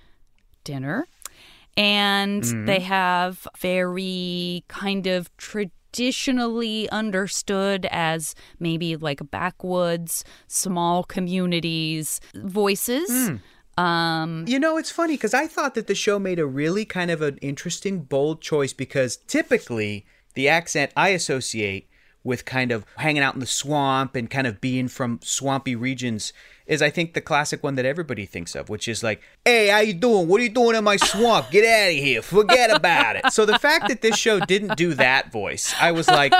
[0.64, 1.06] dinner.
[1.76, 2.66] And mm-hmm.
[2.66, 5.34] they have very kind of
[5.92, 13.30] traditionally understood as maybe like backwoods, small communities voices.
[13.78, 17.10] Um, You know, it's funny because I thought that the show made a really kind
[17.10, 21.88] of an interesting, bold choice because typically the accent I associate
[22.22, 26.34] with kind of hanging out in the swamp and kind of being from swampy regions
[26.66, 29.78] is I think the classic one that everybody thinks of, which is like, "Hey, how
[29.80, 30.28] you doing?
[30.28, 31.50] What are you doing in my swamp?
[31.50, 32.22] Get out of here!
[32.22, 36.08] Forget about it." So the fact that this show didn't do that voice, I was
[36.08, 36.32] like,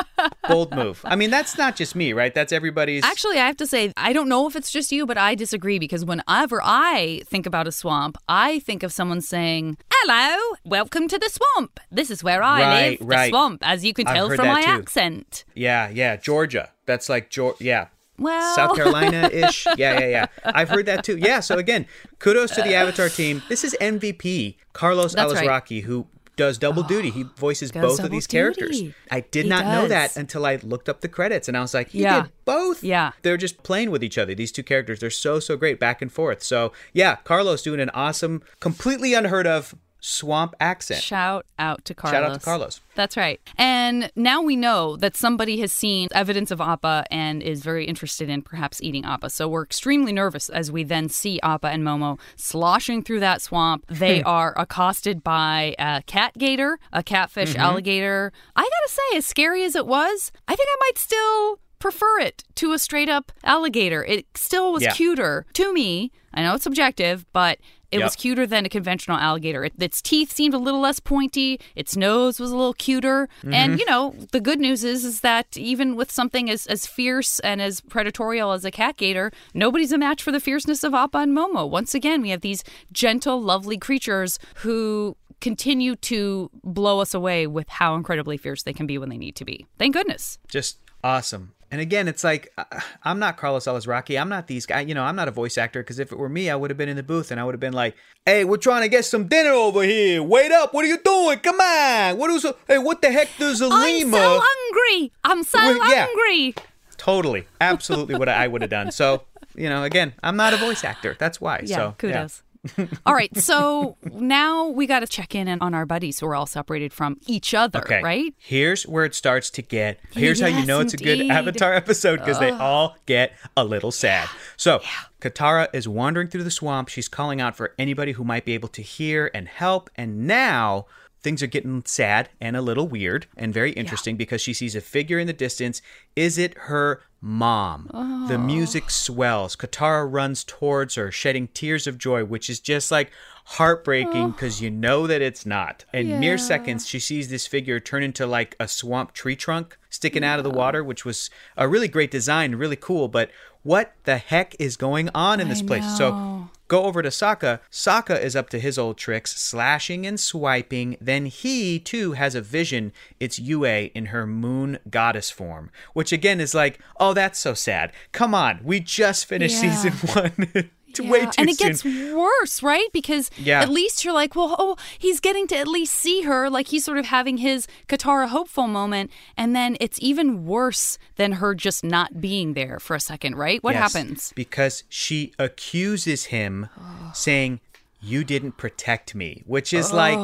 [0.48, 1.00] bold move.
[1.04, 2.34] I mean, that's not just me, right?
[2.34, 3.04] That's everybody's.
[3.04, 5.78] Actually, I have to say, I don't know if it's just you, but I disagree
[5.78, 11.18] because whenever I think about a swamp, I think of someone saying, Hello, welcome to
[11.18, 11.78] the swamp.
[11.90, 13.24] This is where I Right, live, right.
[13.26, 14.70] the swamp, as you can tell from my too.
[14.70, 15.44] accent.
[15.54, 16.70] Yeah, yeah, Georgia.
[16.86, 17.88] That's like Geor Yeah.
[18.20, 19.66] Well- South Carolina ish.
[19.76, 20.26] Yeah, yeah, yeah.
[20.44, 21.16] I've heard that too.
[21.16, 21.40] Yeah.
[21.40, 21.86] So again,
[22.18, 23.42] kudos to the Avatar team.
[23.48, 25.68] This is MVP Carlos That's right.
[25.82, 26.06] Who
[26.36, 27.10] does double duty.
[27.10, 28.82] He voices Does both of these characters.
[29.10, 31.74] I did He not know that until I looked up the credits and I was
[31.74, 32.22] like, he Yeah.
[32.22, 32.82] did both.
[32.82, 33.12] Yeah.
[33.22, 34.34] They're just playing with each other.
[34.34, 36.42] These two characters, they're so so great back and forth.
[36.42, 41.02] So yeah, Carlos doing an awesome, completely unheard of swamp accent.
[41.02, 42.14] Shout out to Carlos.
[42.20, 42.80] Shout out to Carlos.
[42.94, 43.40] That's right.
[43.56, 48.28] And now we know that somebody has seen evidence of Appa and is very interested
[48.28, 49.30] in perhaps eating Appa.
[49.30, 53.84] So we're extremely nervous as we then see Appa and Momo sloshing through that swamp.
[54.00, 57.60] They are accosted by a cat gator, a catfish Mm-hmm.
[57.60, 58.32] alligator.
[58.56, 62.44] I gotta say, as scary as it was, I think I might still prefer it
[62.56, 64.04] to a straight up alligator.
[64.04, 64.92] It still was Yeah.
[64.92, 66.10] cuter to me.
[66.34, 67.58] I know it's subjective, but
[67.92, 68.04] it Yep.
[68.06, 69.64] was cuter than a conventional alligator.
[69.64, 71.58] It, its teeth seemed a little less pointy.
[71.74, 73.28] Its nose was a little cuter.
[73.40, 73.52] Mm-hmm.
[73.54, 77.40] And you know, the good news is is that even with something as as fierce
[77.40, 81.18] and as predatorial as a cat gator, nobody's a match for the fierceness of Appa
[81.18, 81.68] and Momo.
[81.68, 87.68] Once again, we have these gentle, lovely creatures who continue to blow us away with
[87.68, 89.66] how incredibly fierce they can be when they need to be.
[89.78, 90.38] Thank goodness.
[90.48, 91.54] just awesome.
[91.72, 92.64] And again, it's like uh,
[93.04, 94.20] I'm not Carlos Alazraqui.
[94.20, 94.88] I'm not these guys.
[94.88, 96.76] You know, I'm not a voice actor because if it were me, I would have
[96.76, 97.94] been in the booth and I would have been like,
[98.26, 100.22] "Hey, we're trying to get some dinner over here.
[100.22, 100.74] Wait up!
[100.74, 101.38] What are you doing?
[101.38, 102.18] Come on!
[102.18, 102.44] What is?
[102.44, 103.70] A, hey, what the heck does a I'm
[104.10, 105.12] lemur?" so hungry.
[105.22, 106.06] I'm so Well, yeah.
[106.06, 106.54] hungry.
[106.96, 108.90] totally, absolutely, what I would have done.
[108.90, 109.22] So,
[109.54, 111.16] you know, again, I'm not a voice actor.
[111.18, 111.60] That's why.
[111.64, 112.42] Yeah, so, kudos.
[113.06, 116.46] all right, so now we got to check in on our buddies who are all
[116.46, 118.02] separated from each other, Okay.
[118.02, 118.34] right?
[118.38, 119.98] Here's where it starts to get.
[120.12, 121.30] Here's how you know it's a good.
[121.30, 124.28] Avatar episode because they all get a little sad.
[124.56, 124.80] So,
[125.20, 126.88] Katara is wandering through the swamp.
[126.88, 129.88] She's calling out for anybody who might be able to hear and help.
[129.96, 130.86] And now
[131.22, 134.80] things are getting sad and a little weird and very interesting because she sees a
[134.80, 135.82] figure in the distance.
[136.16, 137.88] Is it her mom?
[138.28, 138.38] The oh.
[138.38, 139.56] music swells.
[139.56, 143.10] Katara runs towards her, shedding tears of joy, which is just like
[143.54, 144.28] heartbreaking oh.
[144.28, 145.84] because you know that it's not.
[145.92, 150.22] In mere seconds, she sees this figure turn into like a swamp tree trunk sticking
[150.22, 153.08] out of the water, which was a really great design, really cool.
[153.08, 153.30] But
[153.62, 155.96] what the heck is going on in this place?
[155.98, 157.58] So go over to Sokka.
[157.72, 160.96] Sokka is up to his old tricks, slashing and swiping.
[161.00, 162.92] Then he too has a vision.
[163.18, 167.92] It's Yue in her moon goddess form, which again is like, oh, that's so sad.
[168.12, 169.74] Come on, we just finished Yeah.
[169.74, 170.70] season one.
[170.90, 171.68] It's way too and it soon.
[171.68, 172.88] gets worse, right?
[172.92, 173.60] Because Yeah.
[173.62, 176.50] at least you're like, well, oh, he's getting to at least see her.
[176.50, 179.10] Like he's sort of having his Katara hopeful moment.
[179.36, 183.62] And then it's even worse than her just not being there for a second, right?
[183.62, 184.32] What Yes, happens?
[184.34, 186.68] Because she accuses him,
[187.14, 187.60] saying,
[188.02, 190.18] "You didn't protect me," which is like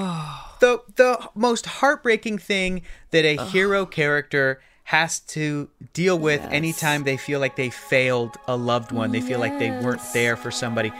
[0.60, 7.16] the the most heartbreaking thing that a hero character has to deal with anytime they
[7.16, 9.10] feel like they failed a loved one.
[9.10, 10.92] They feel like they weren't there for somebody.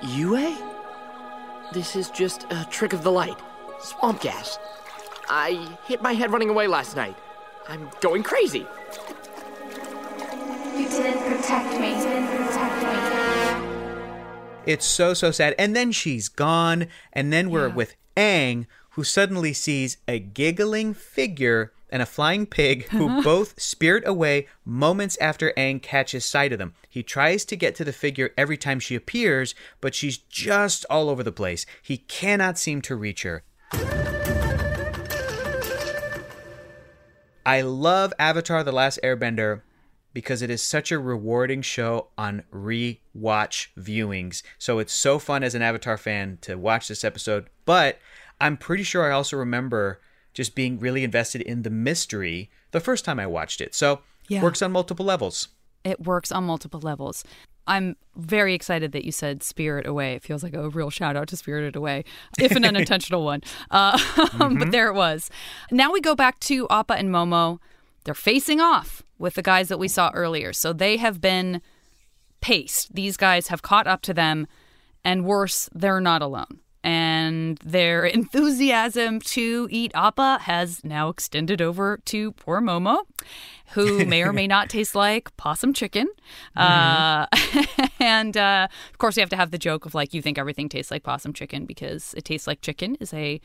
[0.00, 0.56] Yue?
[1.72, 3.36] This is just a trick of the light.
[3.82, 4.60] Swamp gas.
[5.28, 7.16] I hit my head running away last night.
[7.68, 8.64] I'm going crazy.
[10.76, 11.88] You didn't protect me.
[11.88, 14.72] You didn't protect me.
[14.72, 15.56] It's so so sad.
[15.58, 21.72] And then she's gone, and then we're with Aang, who suddenly sees a giggling figure
[21.90, 26.74] and a flying pig who both spirit away moments after Aang catches sight of them.
[26.88, 31.08] He tries to get to the figure every time she appears, but she's just all
[31.08, 31.66] over the place.
[31.82, 33.44] He cannot seem to reach her.
[37.44, 39.62] I love Avatar The Last Airbender
[40.12, 44.42] because it is such a rewarding show on re-watch viewings.
[44.58, 47.98] So it's so fun as an Avatar fan to watch this episode, but
[48.40, 50.00] I'm pretty sure I also remember
[50.34, 53.74] just being really invested in the mystery the first time I watched it.
[53.74, 54.42] So Yeah.
[54.42, 55.48] works on multiple levels.
[55.84, 57.24] It works on multiple levels.
[57.66, 60.14] I'm very excited that you said Spirit Away.
[60.14, 62.04] It feels like a real shout out to Spirited Away,
[62.38, 63.42] if an unintentional one.
[63.70, 63.98] Uh,
[64.38, 65.30] But there it was.
[65.70, 67.58] Now we go back to Appa and Momo.
[68.04, 70.52] They're facing off with the guys that we saw earlier.
[70.52, 71.60] So they have been
[72.40, 72.94] paced.
[72.94, 74.46] These guys have caught up to them,
[75.04, 76.60] and worse, they're not alone.
[76.82, 83.00] And their enthusiasm to eat Appa has now extended over to poor Momo.
[83.72, 86.08] who may or may not taste like possum chicken.
[86.56, 87.26] Uh,
[88.00, 90.68] and uh, of course, we have to have the joke of like, you think everything
[90.68, 93.40] tastes like possum chicken because it tastes like chicken is a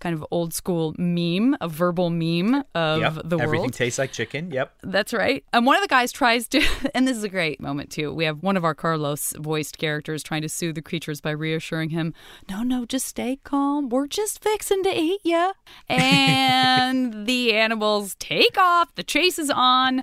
[0.00, 3.12] kind of old school meme, a verbal meme of Yep.
[3.14, 3.42] the Everything world.
[3.42, 4.50] Everything tastes like chicken.
[4.50, 4.72] Yep.
[4.82, 5.44] That's right.
[5.52, 6.62] And one of the guys tries to,
[6.94, 8.12] and this is a great moment too.
[8.12, 11.90] We have one of our Carlos voiced characters trying to soothe the creatures by reassuring
[11.90, 12.14] him,
[12.48, 13.88] no, no, just stay calm.
[13.88, 15.52] We're just fixing to eat ya.
[15.88, 18.94] And the animals take off.
[18.94, 20.02] The chase is on.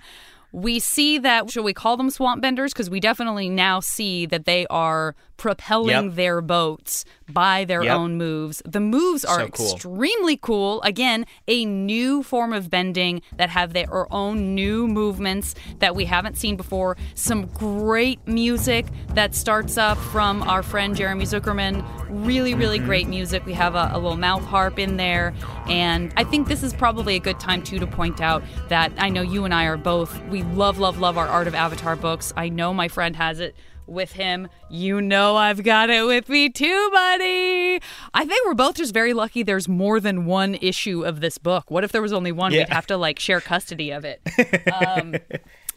[0.52, 2.72] We see that, should we call them swamp benders?
[2.72, 6.16] Because we definitely now see that they are propelling Yep.
[6.16, 7.96] their boats by their Yep.
[7.98, 8.62] own moves.
[8.66, 9.72] The moves are So cool.
[9.74, 10.82] extremely cool.
[10.84, 16.38] Again, a new form of bending that have their own new movements that we haven't
[16.38, 16.96] seen before.
[17.16, 21.84] Some great music that starts up from our friend Jeremy Zuckerman.
[22.10, 22.86] Really, really Mm-hmm.
[22.88, 23.46] great music.
[23.46, 25.34] We have a, a little mouth harp in there.
[25.68, 29.10] And I think this is probably a good time, too, to point out that I
[29.10, 32.34] know you and I are both, we love, love, love our Art of Avatar books.
[32.38, 33.56] I know my friend has it
[33.88, 34.48] with him.
[34.70, 37.80] You know I've got it with me too, buddy.
[38.14, 41.70] I think we're both just very lucky there's more than one issue of this book.
[41.70, 42.52] What if there was only one?
[42.52, 42.60] Yeah.
[42.62, 44.22] We'd have to like share custody of it.
[44.76, 45.16] Um,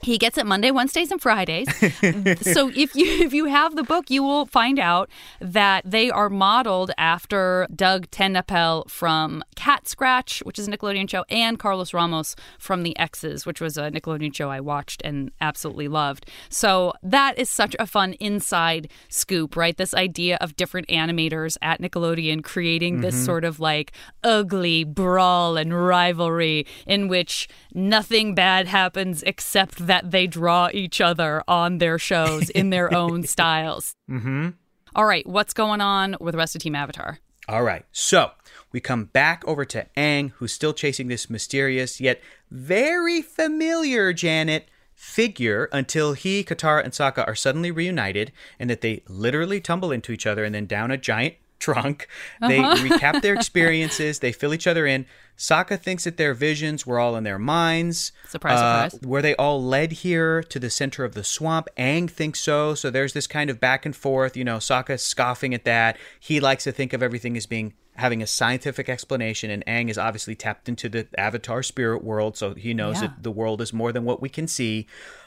[0.02, 1.68] he gets it Monday, Wednesdays, and Fridays.
[2.40, 6.28] so if you if you have the book, you will find out that they are
[6.28, 12.82] modeled after Doug TenNapel from CatScratch, which is a Nickelodeon show, and Carlos Ramos from
[12.82, 16.26] The X's, which was a Nickelodeon show I watched and absolutely loved.
[16.48, 19.76] So that is such a fun inside scoop, right?
[19.76, 23.24] This idea of different animators at Nickelodeon creating this mm-hmm.
[23.24, 30.26] sort of like ugly brawl and rivalry in which nothing bad happens except that they
[30.26, 33.94] draw each other on their shows in their own styles.
[34.10, 34.50] Mm-hmm.
[34.94, 37.18] All right, what's going on with the rest of Team Avatar?
[37.48, 37.84] All right.
[37.92, 38.32] So
[38.72, 42.20] we come back over to Aang, who's still chasing this mysterious yet
[42.50, 49.02] very familiar Janet figure until he, Katara, and Sokka are suddenly reunited and that they
[49.08, 52.06] literally tumble into each other and then down a giant trunk.
[52.40, 55.06] They recap their experiences, they fill each other in.
[55.36, 58.10] Sokka thinks that their visions were all in their minds.
[58.28, 59.08] Surprise, Uh, surprise.
[59.08, 61.68] Were they all led here to the center of the swamp?
[61.78, 62.74] Aang thinks so.
[62.74, 64.36] So there's this kind of back and forth.
[64.36, 65.96] You know, Sokka scoffing at that.
[66.18, 69.98] He likes to think of everything as being having a scientific explanation, and Aang is
[69.98, 73.08] obviously tapped into the Avatar spirit world, so he knows Yeah.
[73.08, 74.86] that the world is more than what we can see.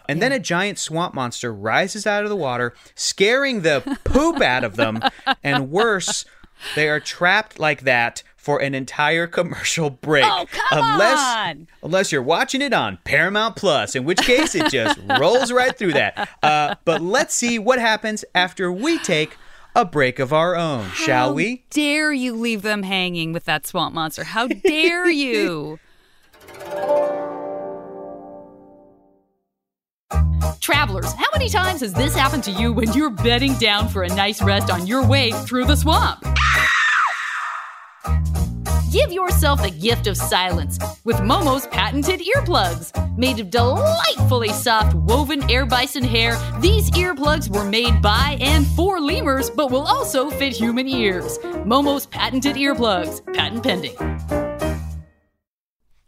[0.09, 4.63] And then a giant swamp monster rises out of the water, scaring the poop out
[4.63, 5.01] of them.
[5.43, 6.25] And worse,
[6.75, 10.25] they are trapped like that for an entire commercial break.
[10.25, 11.67] Oh, come unless, on!
[11.83, 15.93] Unless you're watching it on Paramount Plus, in which case it just rolls right through
[15.93, 16.29] that.
[16.41, 19.37] Uh, but let's see what happens after we take
[19.75, 21.43] a break of our own, shall we?
[21.43, 21.65] How we?
[21.69, 24.23] dare you leave them hanging with that swamp monster?
[24.23, 25.79] How dare you?
[30.59, 34.09] Travelers, how many times has this happened to you when you're bedding down for a
[34.09, 36.23] nice rest on your way through the swamp?
[38.91, 42.91] Give yourself the gift of silence with Momo's patented earplugs.
[43.17, 49.01] Made of delightfully soft woven air bison hair, these earplugs were made by and for
[49.01, 51.37] lemurs, but will also fit human ears.
[51.65, 53.97] Momo's patented earplugs, patent pending.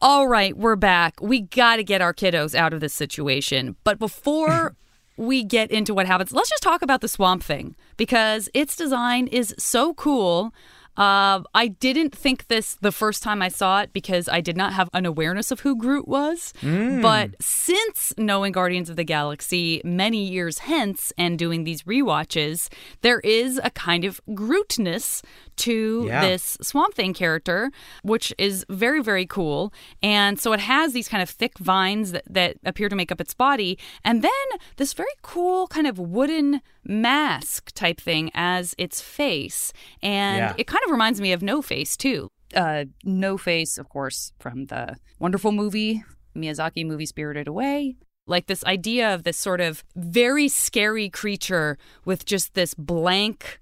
[0.02, 1.16] All right, we're back.
[1.22, 3.76] We got to get our kiddos out of this situation.
[3.84, 4.76] But before
[5.18, 9.28] we get into what happens, let's just talk about the swamp thing because its design
[9.28, 10.54] is so cool.
[10.96, 14.74] Uh, I didn't think this the first time I saw it because I did not
[14.74, 16.54] have an awareness of who Groot was.
[17.02, 22.70] But since knowing Guardians of the Galaxy many years hence and doing these rewatches,
[23.02, 25.24] there is a kind of Grootness
[25.58, 26.22] to Yeah.
[26.22, 27.72] this Swamp Thing character,
[28.04, 29.74] which is very, very cool.
[30.02, 33.22] And so it has these kind of thick vines that, that appear to make up
[33.22, 33.78] its body.
[34.04, 34.32] And then
[34.78, 39.74] this very cool kind of wooden mask type thing as its face.
[40.02, 40.54] And Yeah.
[40.58, 42.30] it kind of reminds me of No Face, too.
[42.56, 46.04] Uh, no Face, of course, from the wonderful movie,
[46.36, 47.96] Miyazaki movie Spirited Away.
[48.26, 53.60] Like this idea of this sort of very scary creature with just this blank,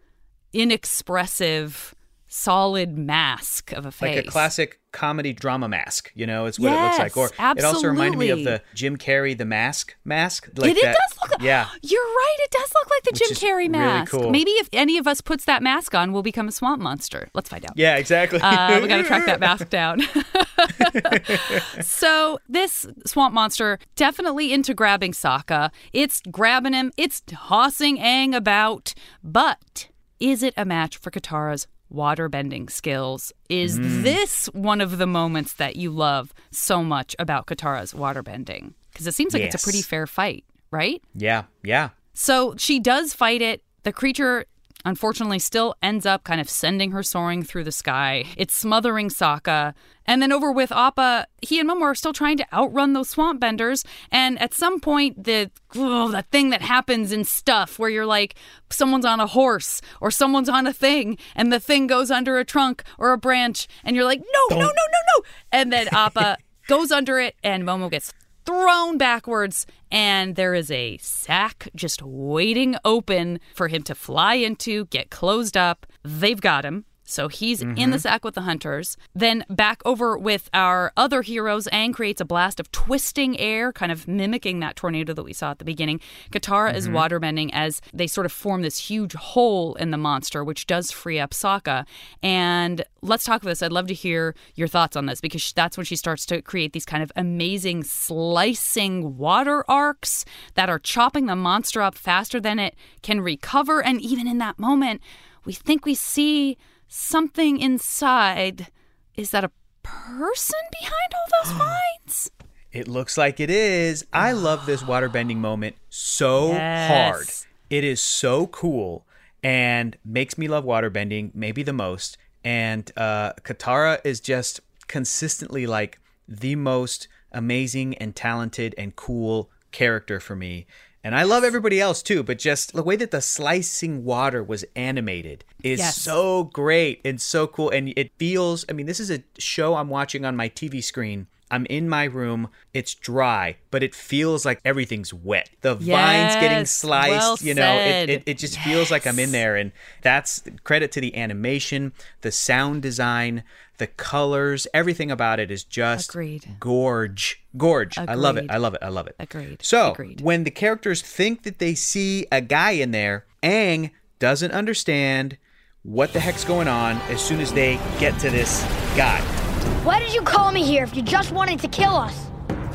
[0.54, 1.96] inexpressive,
[2.28, 4.16] solid mask of a face.
[4.16, 7.18] Like a classic comedy drama mask, you know, it's what it looks like.
[7.18, 10.50] Or Yes, it also reminded me of the Jim Carrey the mask mask.
[10.56, 11.42] Like it, it does look.
[11.42, 11.68] Yeah.
[11.82, 12.36] you're right.
[12.40, 14.12] It does look like the Which Jim Carrey really mask.
[14.12, 14.30] cool.
[14.30, 17.30] Maybe if any of us puts that mask on, we'll become a swamp monster.
[17.34, 17.74] Let's find out.
[17.76, 18.40] Yeah, exactly.
[18.42, 20.02] Uh, we got to track that mask down.
[21.82, 25.72] so this swamp monster definitely into grabbing Sokka.
[25.94, 26.92] It's grabbing him.
[26.98, 28.94] It's tossing Aang about.
[29.24, 29.88] But
[30.22, 33.34] is it a match for Katara's waterbending skills.
[33.50, 34.04] Is hmm.
[34.04, 38.74] this one of the moments that you love so much about Katara's waterbending?
[38.92, 41.02] Because it seems like it's a pretty fair fight, right?
[41.14, 41.90] Yeah, yeah.
[42.14, 43.64] So she does fight it.
[43.84, 44.46] The creature
[44.86, 48.26] unfortunately still ends up kind of sending her soaring through the sky.
[48.38, 49.74] It's smothering Sokka.
[50.06, 53.40] And then over with Appa, he and Momo are still trying to outrun those swamp
[53.40, 53.84] benders.
[54.12, 58.36] And at some point, the oh, the thing that happens in stuff where you're like,
[58.70, 62.46] someone's on a horse or someone's on a thing, and the thing goes under a
[62.46, 64.72] trunk or a branch, and you're like, no, no, no, no,
[65.18, 65.24] no.
[65.52, 68.12] And then Appa goes under it, and Momo gets
[68.46, 74.86] thrown backwards, and there is a sack just waiting open for him to fly into,
[74.86, 75.86] get closed up.
[76.04, 76.86] They've got him.
[77.12, 77.98] So he's in the mm-hmm.
[77.98, 78.98] sack with the hunters.
[79.14, 83.92] Then back over with our other heroes, Aang creates a blast of twisting air, kind
[83.92, 86.00] of mimicking that tornado that we saw at the beginning.
[86.32, 86.96] Katara is mm-hmm.
[86.98, 91.20] waterbending as they sort of form this huge hole in the monster, which does free
[91.20, 91.86] up Sokka.
[92.24, 93.62] And let's talk about this.
[93.62, 96.74] I'd love to hear your thoughts on this because that's when she starts to create
[96.74, 100.24] these kind of amazing slicing water arcs
[100.56, 103.84] that are chopping the monster up faster than it can recover.
[103.84, 105.02] And even in that moment,
[105.44, 106.58] we think we see
[106.92, 108.68] something inside.
[109.16, 112.32] Is that a person behind all those vines?
[112.72, 114.06] It looks like it is.
[114.14, 116.88] I love this waterbending moment so Yes.
[116.88, 117.28] hard.
[117.70, 119.06] It is so cool
[119.44, 122.18] and makes me love waterbending maybe the most.
[122.44, 130.20] And uh, Katara is just consistently like the most amazing and talented and cool character
[130.20, 130.66] for me.
[131.04, 134.64] And I love everybody else too, but just the way that the slicing water was
[134.76, 135.96] animated is Yes.
[136.02, 137.70] so great and so cool.
[137.72, 141.28] And it feels, I mean, this is a show I'm watching on my TV screen.
[141.52, 142.50] I'm in my room.
[142.74, 145.50] It's dry, but it feels like everything's wet.
[145.62, 149.32] The vines getting sliced, well you know, it, it, it just feels like I'm in
[149.32, 149.58] there.
[149.58, 149.72] And
[150.02, 151.92] that's credit to the animation,
[152.22, 153.44] the sound design,
[153.78, 156.56] the colors, everything about it is just Agreed.
[156.60, 157.44] gorge.
[157.58, 157.98] Gorge.
[157.98, 158.46] I love it.
[158.50, 158.80] I love it.
[158.82, 159.16] I love it.
[159.20, 159.60] Agreed.
[159.62, 160.22] So Agreed.
[160.22, 165.38] when the characters think that they see a guy in there, Aang doesn't understand
[165.84, 168.62] what the heck's going on as soon as they get to this
[168.96, 169.41] guy.
[169.84, 172.28] Why did you call me here if you just wanted to kill us?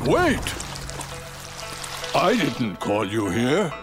[0.05, 0.39] Wait!
[2.15, 3.73] I didn't call you here.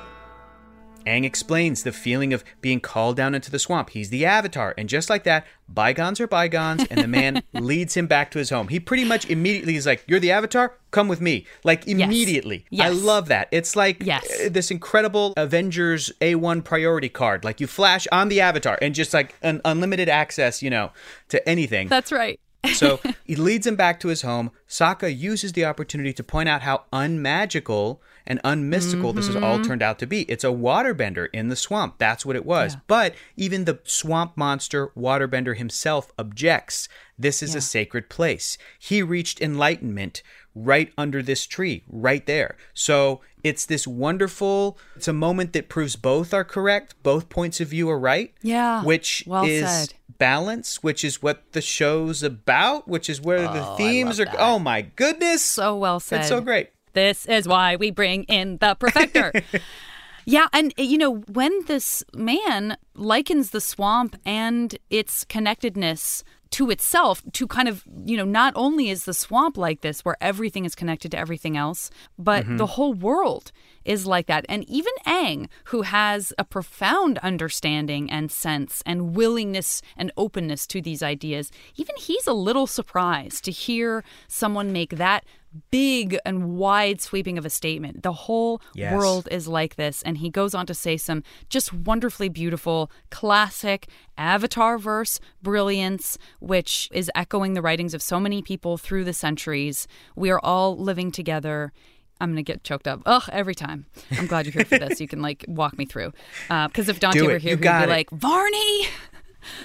[1.06, 3.90] Aang explains the feeling of being called down into the swamp.
[3.90, 4.72] He's the avatar.
[4.78, 8.48] And just like that, bygones are bygones, and the man leads him back to his
[8.48, 8.68] home.
[8.68, 10.74] He pretty much immediately is like, You're the avatar?
[10.92, 11.46] Come with me.
[11.62, 12.64] Like, immediately.
[12.72, 13.02] I Yes.
[13.02, 13.48] love that.
[13.52, 14.24] It's like Yes.
[14.46, 17.44] uh, this incredible Avengers A1 priority card.
[17.44, 20.90] Like, you flash on the avatar and just like an unlimited access, you know,
[21.28, 21.88] to anything.
[21.88, 22.40] That's right.
[22.72, 24.50] So he leads him back to his home.
[24.68, 29.62] Sokka uses the opportunity to point out how unmagical and unmystical this has all mm-hmm.
[29.62, 30.22] turned out to be.
[30.22, 31.96] It's a waterbender in the swamp.
[31.98, 32.76] That's what it was.
[32.86, 36.88] But even the swamp monster waterbender himself objects.
[37.18, 38.58] This is a sacred place.
[38.78, 40.22] He reached enlightenment
[40.54, 42.56] right under this tree, right there.
[42.72, 47.68] So it's this wonderful, it's a moment that proves both are correct, both points of
[47.68, 48.32] view are right.
[48.42, 48.82] Yeah.
[48.82, 49.94] Which Well is said.
[50.18, 54.26] balance, which is what the show's about, which is where the themes are.
[54.38, 55.42] Oh my goodness!
[55.42, 56.20] So well said.
[56.20, 56.70] It's so great.
[56.94, 59.42] This is why we bring in the Profector.
[60.24, 66.22] yeah, and you know, when this man likens the swamp and its connectedness
[66.54, 70.16] to itself to kind of, you know, not only is the swamp like this where
[70.20, 72.58] everything is connected to everything else, but mm-hmm.
[72.58, 73.50] the whole world
[73.84, 74.46] is like that.
[74.48, 80.80] And even Aang, who has a profound understanding and sense and willingness and openness to
[80.80, 85.24] these ideas, even he's a little surprised to hear someone make that
[85.70, 88.02] big and wide sweeping of a statement.
[88.02, 88.92] The whole Yes.
[88.94, 90.02] world is like this.
[90.02, 93.88] And he goes on to say some just wonderfully beautiful, classic
[94.18, 99.86] Avatar verse brilliance, which is echoing the writings of so many people through the centuries.
[100.16, 101.72] We are all living together.
[102.20, 103.00] I'm gonna get choked up.
[103.06, 103.86] Ugh, every time.
[104.12, 105.00] I'm glad you're here for this.
[105.00, 106.12] You can like walk me through.
[106.48, 107.88] Uh, because if Dante were here, he'd be it.
[107.88, 108.86] like, Varney,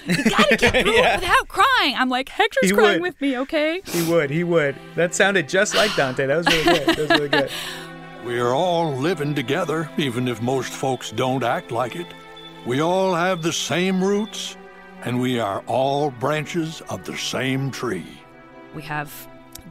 [0.06, 1.94] you gotta get through it without crying.
[1.96, 3.14] I'm like, Hector's He crying would.
[3.14, 3.80] with me, okay?
[3.86, 4.30] He would.
[4.30, 4.76] He would.
[4.94, 6.26] That sounded just like Dante.
[6.26, 6.86] That was really good.
[6.88, 7.50] That was really good.
[8.24, 12.06] We're all living together, even if most folks don't act like it.
[12.66, 14.56] We all have the same roots,
[15.04, 18.06] and we are all branches of the same tree.
[18.74, 19.10] We have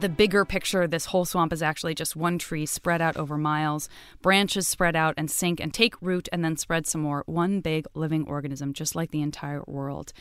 [0.00, 0.86] the bigger picture.
[0.86, 3.88] This whole swamp is actually just one tree spread out over miles.
[4.22, 7.22] Branches spread out and sink and take root and then spread some more.
[7.26, 10.12] One big living organism, just like the entire world.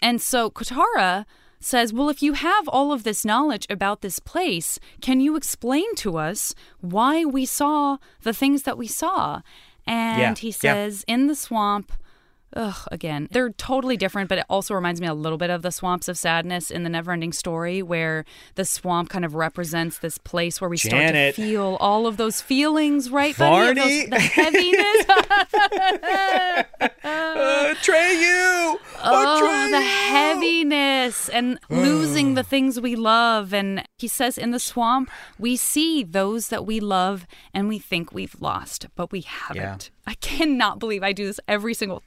[0.00, 1.24] And so Katara
[1.60, 5.94] says, Well, if you have all of this knowledge about this place, can you explain
[5.96, 9.42] to us why we saw the things that we saw?
[9.86, 10.52] And Yeah, he yeah.
[10.52, 11.92] says, In the swamp,
[12.54, 15.70] ugh, again, they're totally different, but it also reminds me a little bit of the
[15.72, 18.24] swamps of sadness in the Neverending Story, where
[18.54, 21.34] the swamp kind of represents this place where we Janet.
[21.34, 23.36] start to feel all of those feelings, right?
[23.36, 24.06] buddy?
[24.06, 25.06] Those- the heaviness.
[27.04, 28.76] Uh, Atreyu!
[29.02, 33.52] Oh, the heaviness and losing the things we love.
[33.52, 38.12] And he says in the swamp, we see those that we love and we think
[38.12, 39.90] we've lost, but we haven't.
[40.06, 42.02] I cannot believe I do this every single.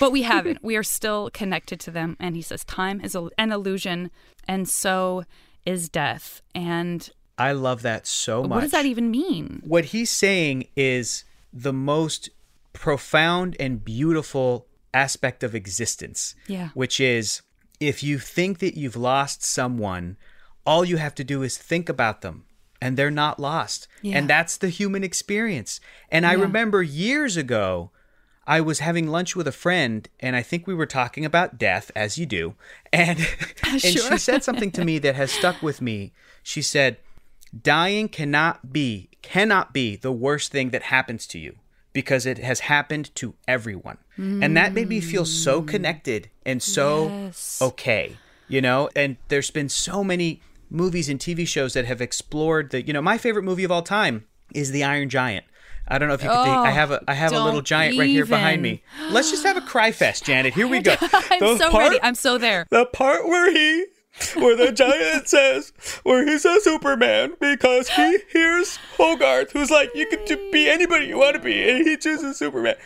[0.00, 0.58] But we haven't.
[0.62, 2.16] we are still connected to them.
[2.20, 4.10] And he says, time is a- an illusion,
[4.48, 5.24] and so
[5.64, 6.42] is death.
[6.54, 8.50] And I love that so much.
[8.50, 9.62] what does that even mean?
[9.64, 12.30] what he's saying is the most
[12.72, 16.34] profound and beautiful aspect of existence.
[16.46, 16.68] Yeah.
[16.74, 17.42] Which is
[17.80, 20.16] if you think that you've lost someone,
[20.64, 22.44] all you have to do is think about them
[22.80, 23.88] and they're not lost.
[24.02, 24.18] Yeah.
[24.18, 25.80] And that's the human experience.
[26.10, 26.42] And I Yeah.
[26.42, 27.90] remember years ago,
[28.46, 31.90] I was having lunch with a friend, and I think we were talking about death,
[31.96, 32.54] as you do.
[32.92, 33.18] And,
[33.64, 36.12] and she said something to me that has stuck with me.
[36.42, 36.98] She said,
[37.62, 41.56] Dying cannot be, cannot be the worst thing that happens to you
[41.92, 43.96] because it has happened to everyone.
[44.42, 45.68] And that made me feel so mm.
[45.68, 47.58] connected and so Yes.
[47.62, 48.16] okay,
[48.48, 48.90] you know?
[48.94, 53.02] And there's been so many movies and TV shows that have explored the, you know,
[53.02, 55.46] my favorite movie of all time is The Iron Giant.
[55.88, 56.56] I don't know if you can think.
[56.56, 58.82] I oh, have a I have a little giant right here behind me.
[59.10, 60.54] Let's just have a cry fest, Janet.
[60.54, 60.96] Here we go.
[61.00, 61.98] I'm The so part- ready.
[62.02, 62.66] I'm so there.
[62.70, 63.86] the part where he
[64.34, 65.72] where the giant says
[66.02, 71.18] where he's a superman because he hears hogarth who's like you can be anybody you
[71.18, 72.76] want to be and he chooses superman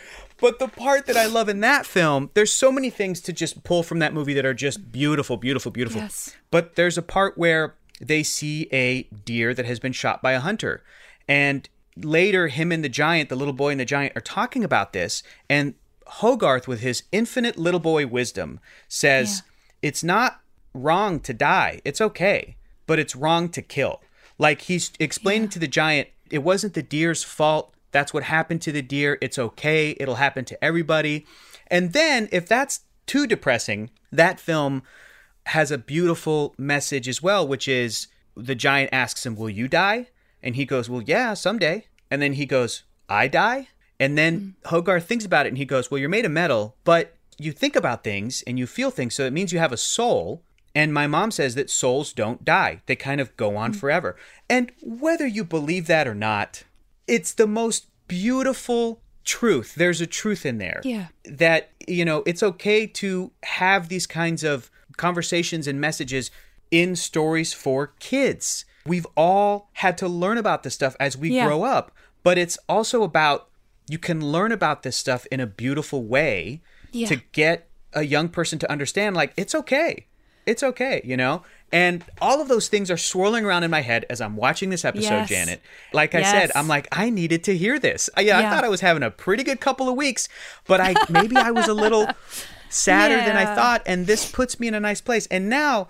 [0.41, 3.63] but the part that i love in that film there's so many things to just
[3.63, 6.35] pull from that movie that are just beautiful beautiful beautiful Yes.
[6.51, 10.39] but there's a part where they see a deer that has been shot by a
[10.41, 10.83] hunter
[11.29, 14.93] and later him and the giant the little boy and the giant are talking about
[14.93, 15.73] this and
[16.07, 19.43] hogarth with his infinite little boy wisdom says
[19.81, 20.41] it's not
[20.73, 21.81] wrong to die.
[21.83, 22.55] It's okay
[22.87, 24.01] but it's wrong to kill.
[24.37, 27.73] Like he's explaining to the giant it wasn't the deer's fault.
[27.91, 29.17] That's what happened to the deer.
[29.21, 29.95] It's okay.
[29.99, 31.25] It'll happen to everybody.
[31.67, 34.83] And then if that's too depressing that film
[35.47, 40.07] has a beautiful message as well, which is the giant asks him, Will you die?
[40.43, 41.85] And he goes, Well, yeah, someday.
[42.09, 43.69] And then he goes, I die?
[43.99, 44.69] And then mm.
[44.69, 47.75] Hogarth thinks about it and he goes, Well, you're made of metal, but you think
[47.75, 49.15] about things and you feel things.
[49.15, 50.43] So it means you have a soul.
[50.73, 53.75] And my mom says that souls don't die, they kind of go on mm.
[53.75, 54.15] forever.
[54.49, 56.63] And whether you believe that or not,
[57.07, 59.75] it's the most beautiful truth.
[59.75, 61.07] There's a truth in there Yeah.
[61.25, 66.31] that you know it's okay to have these kinds of conversations and messages
[66.71, 71.45] in stories for kids we've all had to learn about this stuff as we Yeah.
[71.45, 71.91] grow up
[72.23, 73.49] but it's also about
[73.89, 76.61] you can learn about this stuff in a beautiful way
[76.91, 77.07] Yeah.
[77.07, 80.05] to get a young person to understand like it's okay
[80.45, 84.05] it's okay you know and all of those things are swirling around in my head
[84.09, 85.29] as I'm watching this episode, Yes.
[85.29, 85.61] Janet.
[85.93, 88.09] Like I said, I'm like, I needed to hear this.
[88.17, 90.27] I, yeah, I thought I was having a pretty good couple of weeks,
[90.67, 92.09] but I maybe I was a little
[92.69, 95.27] sadder than I thought, and this puts me in a nice place.
[95.27, 95.87] And now,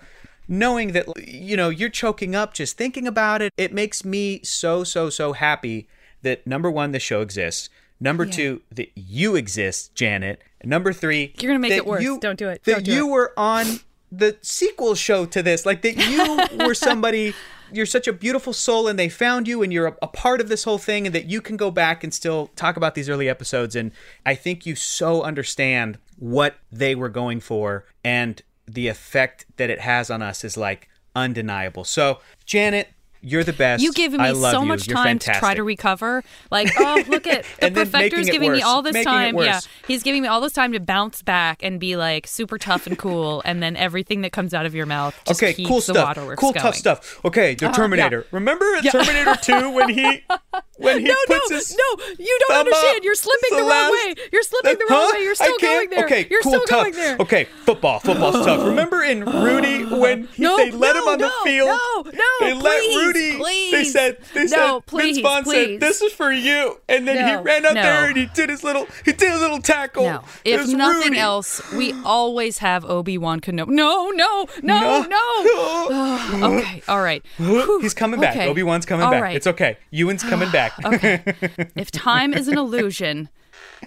[0.48, 4.84] knowing that you know you're choking up just thinking about it, it makes me so
[4.84, 5.88] so so happy
[6.22, 7.68] that number one, the show exists.
[8.00, 10.42] Number two, that you exist, Janet.
[10.60, 12.02] And number three, You're gonna make it worse.
[12.02, 12.62] you- Don't do it.
[12.64, 13.10] That Don't do you it.
[13.10, 13.80] were on
[14.10, 17.34] the sequel show to this, like that you were somebody.
[17.72, 20.48] You're such a beautiful soul, and they found you, and you're a, a part of
[20.48, 23.28] this whole thing, and that you can go back and still talk about these early
[23.30, 23.74] episodes.
[23.74, 23.92] And
[24.26, 29.80] I think you so understand what they were going for, and the effect that it
[29.80, 31.84] has on us is like undeniable.
[31.84, 32.88] So, Janet,
[33.22, 33.82] you're the best.
[33.82, 34.66] You I me so you.
[34.66, 36.22] much You're time to try to recover.
[36.50, 39.36] Like, oh, look at the Profector's giving me all this Making time.
[39.38, 42.86] Yeah, he's giving me all this time to bounce back and be like super tough
[42.86, 46.16] and cool, and then everything that comes out of your mouth just okay, cool stuff.
[46.16, 46.54] Cool, going.
[46.54, 47.20] tough stuff.
[47.24, 48.20] Okay, the Uh-huh, Terminator.
[48.22, 48.28] yeah.
[48.36, 50.24] Remember in Terminator 2 when he
[50.78, 52.04] when he No, puts no, his no!
[52.18, 52.98] You don't understand.
[52.98, 53.04] up?
[53.04, 54.14] You're slipping It's the, wrong way.
[54.32, 54.94] You're slipping the Huh?
[54.94, 55.22] wrong way.
[55.24, 56.04] You're still going there.
[56.06, 56.82] Okay, You're cool, still tough.
[56.82, 57.16] going there.
[57.20, 58.00] Okay, football.
[58.00, 58.64] Football's tough.
[58.66, 61.68] Remember in Rudy when he, No, they let him on the field?
[61.68, 63.11] no, no, They let Rudy.
[63.14, 63.92] They please.
[63.92, 64.18] said.
[64.34, 64.86] They No, said.
[64.86, 65.66] please, Vince Vaughn please.
[65.66, 67.82] said, "This is for you," and then he ran up no.
[67.82, 68.86] there and he did his little.
[69.04, 70.04] He did a little tackle.
[70.04, 70.24] No.
[70.44, 71.18] If nothing Rudy.
[71.18, 73.68] else, we always have Obi Wan Kenobi.
[73.68, 75.88] No, no, no, no.
[75.88, 76.56] No.
[76.58, 77.24] okay, all right.
[77.38, 78.36] He's coming back.
[78.36, 78.48] Okay.
[78.48, 79.22] Obi Wan's coming All back.
[79.22, 79.36] right.
[79.36, 79.76] It's okay.
[79.90, 80.72] Ewan's coming back.
[80.84, 81.22] Okay.
[81.76, 83.28] if time is an illusion,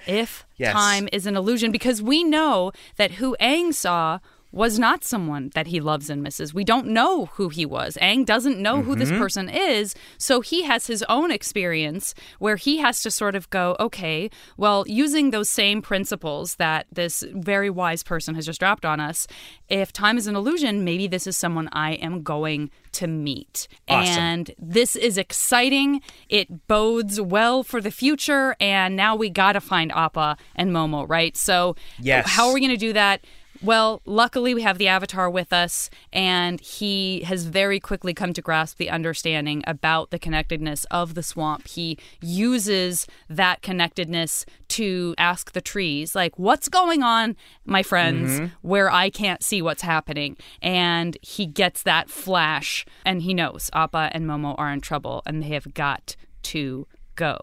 [0.07, 0.73] if Yes.
[0.73, 4.19] time is an illusion, because we know that who Aang saw
[4.55, 6.53] was not someone that he loves and misses.
[6.53, 7.97] We don't know who he was.
[8.01, 9.19] Aang doesn't know who this mm-hmm.
[9.19, 9.93] person is.
[10.17, 14.85] So he has his own experience where he has to sort of go, okay, well,
[14.87, 19.27] using those same principles that this very wise person has just dropped on us,
[19.67, 23.67] if time is an illusion, maybe this is someone I am going to meet.
[23.89, 24.23] Awesome.
[24.23, 26.01] And this is exciting.
[26.29, 28.55] It bodes well for the future.
[28.61, 31.35] And now we got to find Appa and Momo, right?
[31.35, 32.29] So, Yes.
[32.29, 33.25] how are we going to do that?
[33.61, 38.41] Well, luckily we have the avatar with us, and he has very quickly come to
[38.41, 41.67] grasp the understanding about the connectedness of the swamp.
[41.67, 47.35] He uses that connectedness to ask the trees, like, what's going on,
[47.65, 48.45] my friends, mm-hmm.
[48.61, 50.37] where I can't see what's happening?
[50.61, 55.41] And he gets that flash, and he knows Appa and Momo are in trouble, and
[55.41, 57.39] they have got to go.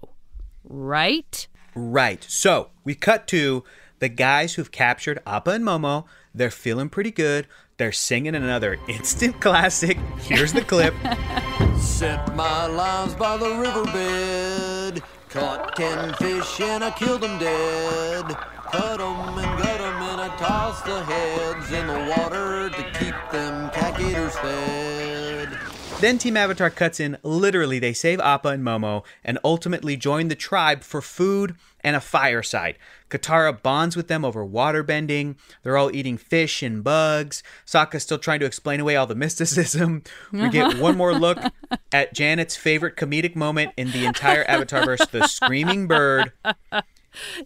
[0.65, 1.49] Right?
[1.75, 2.25] Right.
[2.29, 3.65] So we cut to
[4.03, 6.07] the guys who've captured Appa and Momo.
[6.35, 7.47] They're feeling pretty good.
[7.77, 9.97] They're singing another instant classic.
[10.23, 10.93] Here's the clip.
[11.79, 15.05] Set my lines by the riverbed.
[15.29, 18.25] Caught ten fish and I killed them dead.
[18.73, 23.15] Cut 'em and gut 'em and I tossed the heads in the water to keep
[23.31, 25.02] them cat fed.
[26.03, 27.17] Then Team Avatar cuts in.
[27.23, 32.01] Literally, they save Appa and Momo and ultimately join the tribe for food and a
[32.01, 32.77] fireside.
[33.09, 35.37] Katara bonds with them over waterbending.
[35.63, 37.45] They're all eating fish and bugs.
[37.65, 40.03] Sokka's still trying to explain away all the mysticism.
[40.33, 41.39] We get one more look
[41.93, 46.33] at Janet's favorite comedic moment in the entire Avatarverse, the screaming bird.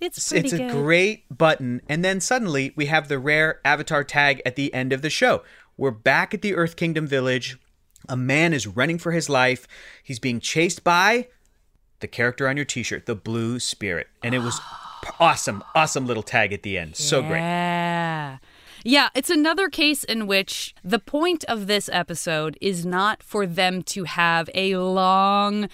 [0.00, 0.70] It's pretty it's a good.
[0.70, 1.82] great button.
[1.90, 5.42] And then suddenly we have the rare Avatar tag at the end of the show.
[5.76, 7.59] We're back at the Earth Kingdom village.
[8.09, 9.66] A man is running for his life.
[10.02, 11.28] He's being chased by
[12.00, 14.09] the character on your t shirt, the Blue Spirit.
[14.22, 14.61] And it was
[15.20, 16.96] awesome, awesome little tag at the end.
[16.96, 17.38] So great.
[17.38, 18.38] Yeah.
[18.84, 23.82] Yeah, it's another case in which the point of this episode is not for them
[23.82, 25.68] to have a long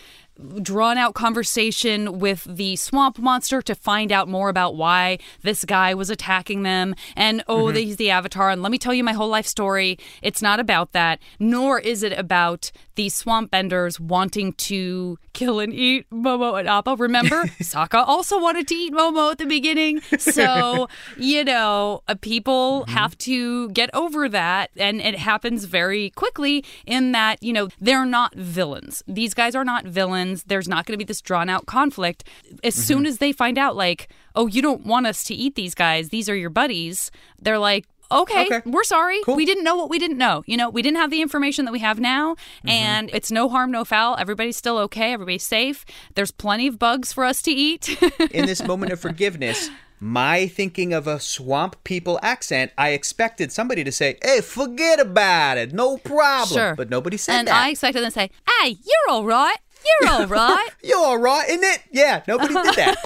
[0.62, 5.94] drawn out conversation with the swamp monster to find out more about why this guy
[5.94, 6.94] was attacking them.
[7.16, 7.76] And oh Mm-hmm.
[7.76, 8.50] he's the avatar.
[8.50, 9.98] And let me tell you my whole life story.
[10.22, 15.72] It's not about that nor is it about the swamp benders wanting to kill and
[15.72, 16.96] eat momo and appa.
[16.98, 20.00] Remember Sokka also wanted to eat momo at the beginning.
[20.18, 24.70] So you know uh, people have to get over that.
[24.76, 29.02] And it happens very quickly in that you know they're not villains.
[29.06, 32.24] These guys are not villains there's not going to be this drawn out conflict
[32.64, 32.82] as mm-hmm.
[32.82, 36.08] soon as they find out like oh you don't want us to eat these guys
[36.08, 37.10] these are your buddies
[37.40, 38.60] they're like Okay, Okay.
[38.66, 39.20] we're sorry.
[39.24, 39.36] Cool.
[39.36, 40.42] We didn't know what we didn't know.
[40.46, 42.68] You know, we didn't have the information that we have now, mm-hmm.
[42.68, 44.16] and it's no harm, no foul.
[44.18, 45.14] Everybody's still okay.
[45.14, 45.86] Everybody's safe.
[46.14, 47.88] There's plenty of bugs for us to eat.
[48.32, 53.84] In this moment of forgiveness, my thinking of a swamp people accent, I expected somebody
[53.84, 55.72] to say, hey, forget about it.
[55.72, 56.58] No problem.
[56.58, 56.74] Sure.
[56.74, 57.54] But nobody said and that.
[57.54, 59.58] I expected them to say, "Hey, you're all right.
[60.00, 61.82] You're all right." You're all right, isn't it?
[61.90, 62.96] Yeah, nobody did that.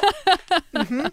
[0.75, 1.11] Mhm.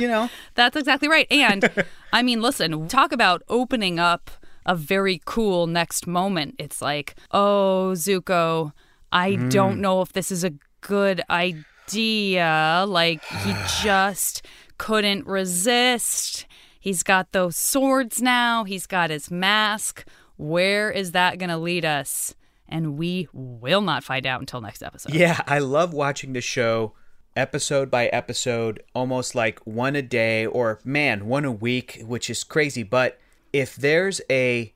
[0.00, 1.26] You know, That's exactly right.
[1.30, 1.70] And
[2.12, 4.30] I mean, listen, talk about opening up
[4.66, 6.54] a very cool next moment.
[6.58, 8.72] It's like, oh, Zuko,
[9.12, 10.52] I don't know if this is a
[10.82, 12.84] good idea.
[12.86, 14.44] Like, he just
[14.78, 16.46] couldn't resist.
[16.78, 20.04] He's got those swords now, he's got his mask.
[20.36, 22.34] Where is that going to lead us?
[22.68, 25.14] And we will not find out until next episode.
[25.14, 26.94] yeah, I love watching the show
[27.36, 32.42] episode by episode, almost like one a day or, man, one a week, which is
[32.44, 32.82] crazy.
[32.82, 33.18] But
[33.52, 34.72] if there's a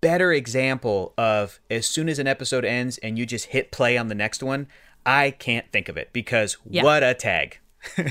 [0.00, 4.08] better example of as soon as an episode ends and you just hit play on
[4.08, 4.68] the next one,
[5.04, 6.82] I can't think of it because Yeah.
[6.82, 7.58] what a tag.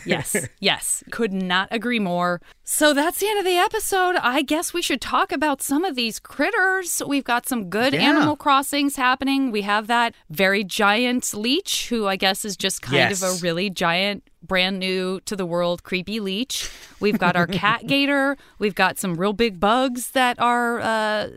[0.06, 1.04] Yes, yes.
[1.12, 2.42] Could not agree more.
[2.64, 4.16] So that's the end of the episode.
[4.18, 7.02] I guess we should talk about some of these critters.
[7.06, 8.02] We've got some good Yeah.
[8.02, 9.52] animal crossings happening.
[9.52, 13.70] We have that very giant leech, who I guess is just kind of a really
[13.70, 16.70] giant, brand new to the world, creepy leech.
[17.00, 18.38] We've got our cat gator.
[18.60, 21.28] We've got some real big bugs that are uh,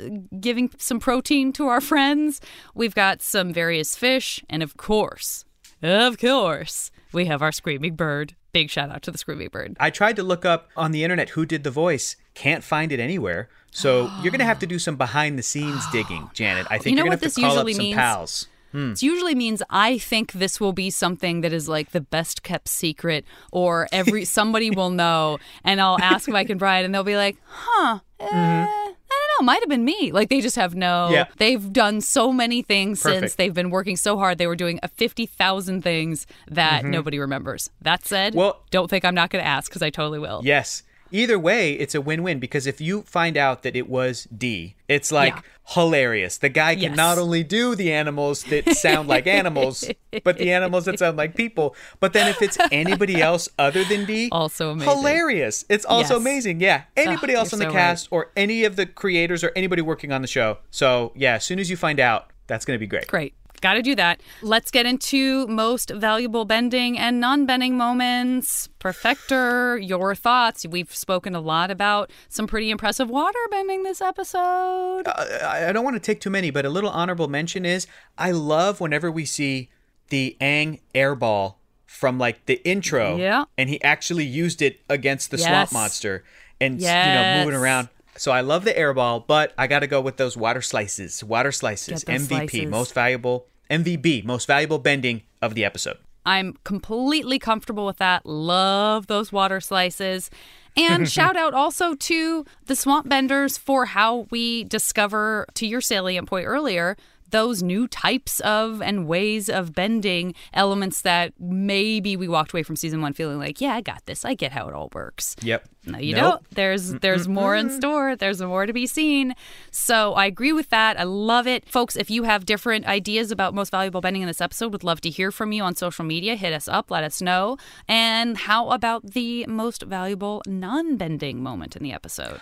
[0.40, 2.40] giving some protein to our friends.
[2.74, 4.42] We've got some various fish.
[4.48, 5.44] And of course,
[5.82, 8.34] of course, we have our screaming bird.
[8.52, 9.76] Big shout out to the screaming bird.
[9.78, 12.16] I tried to look up on the internet who did the voice.
[12.34, 13.48] Can't find it anywhere.
[13.70, 16.66] So you're gonna have to do some behind the scenes digging, Janet.
[16.70, 17.96] I think You know are gonna what have this to call usually up some means?
[17.96, 18.48] pals.
[18.72, 22.68] It usually means I think this will be something that is like the best kept
[22.68, 27.16] secret, or every somebody will know, and I'll ask Mike and Bryan, and they'll be
[27.16, 28.94] like, "Huh." eh, I
[29.42, 30.12] Might have been me.
[30.12, 30.86] Like they just have no.
[31.06, 31.14] Mm-hmm.
[31.14, 31.24] Yeah.
[31.38, 34.38] They've done so many things since they've been working so hard.
[34.38, 37.70] They were doing a fifty thousand things that nobody remembers.
[37.82, 38.38] That said, Mm-hmm.
[38.38, 40.40] Well- don't think I'm not going to ask because I totally will.
[40.44, 40.82] Yes.
[41.12, 45.10] Either way, it's a win-win because if you find out that it was Dee, it's
[45.10, 45.40] like Yeah.
[45.74, 46.38] hilarious.
[46.38, 46.96] The guy can Yes.
[46.96, 49.84] not only do the animals that sound like animals,
[50.24, 51.74] but the animals that sound like people.
[52.00, 54.96] But then if it's anybody else other than Dee, Also amazing.
[54.96, 55.64] hilarious.
[55.68, 56.20] It's also Yes.
[56.20, 56.60] amazing.
[56.60, 59.82] Yeah, ah, anybody else on the so cast or any of the creators or anybody
[59.82, 60.58] working on the show.
[60.70, 63.06] So yeah, as soon as you find out, that's going to be great.
[63.06, 63.34] Great.
[63.60, 64.20] Got to do that.
[64.42, 68.68] Let's get into most valuable bending and non bending moments.
[68.80, 70.66] Profector, your thoughts.
[70.66, 75.02] We've spoken a lot about some pretty impressive water bending this episode.
[75.06, 77.86] Uh, I I don't want to take too many, but a little honorable mention is
[78.16, 79.68] I love whenever we see
[80.08, 81.54] the Aang airball
[81.86, 83.44] from like the intro, Yeah.
[83.58, 85.46] and he actually used it against the Yes.
[85.46, 86.24] swamp monster,
[86.60, 87.88] and you know moving around.
[88.16, 91.22] So I love the airball, but I got to go with those water slices.
[91.24, 92.66] Water slices, MVP, slices.
[92.70, 95.98] most valuable MVB, most valuable bending of the episode.
[96.26, 98.26] I'm completely comfortable with that.
[98.26, 100.30] Love those water slices.
[100.76, 106.28] And shout out also to the swamp benders for how we discover, to your salient
[106.28, 106.96] point earlier,
[107.30, 112.76] those new types of and ways of bending elements that maybe we walked away from
[112.76, 114.24] season one feeling like, yeah, I got this.
[114.24, 115.36] I get how it all works.
[115.42, 115.68] Yep.
[115.86, 116.22] No, you Nope.
[116.24, 116.50] don't.
[116.50, 118.14] There's there's more in store.
[118.14, 119.34] There's more to be seen.
[119.70, 121.00] So I agree with that.
[121.00, 121.96] I love it, folks.
[121.96, 125.10] If you have different ideas about most valuable bending in this episode, would love to
[125.10, 126.36] hear from you on social media.
[126.36, 126.90] Hit us up.
[126.90, 127.56] Let us know.
[127.88, 132.40] And how about the most valuable non-bending moment in the episode?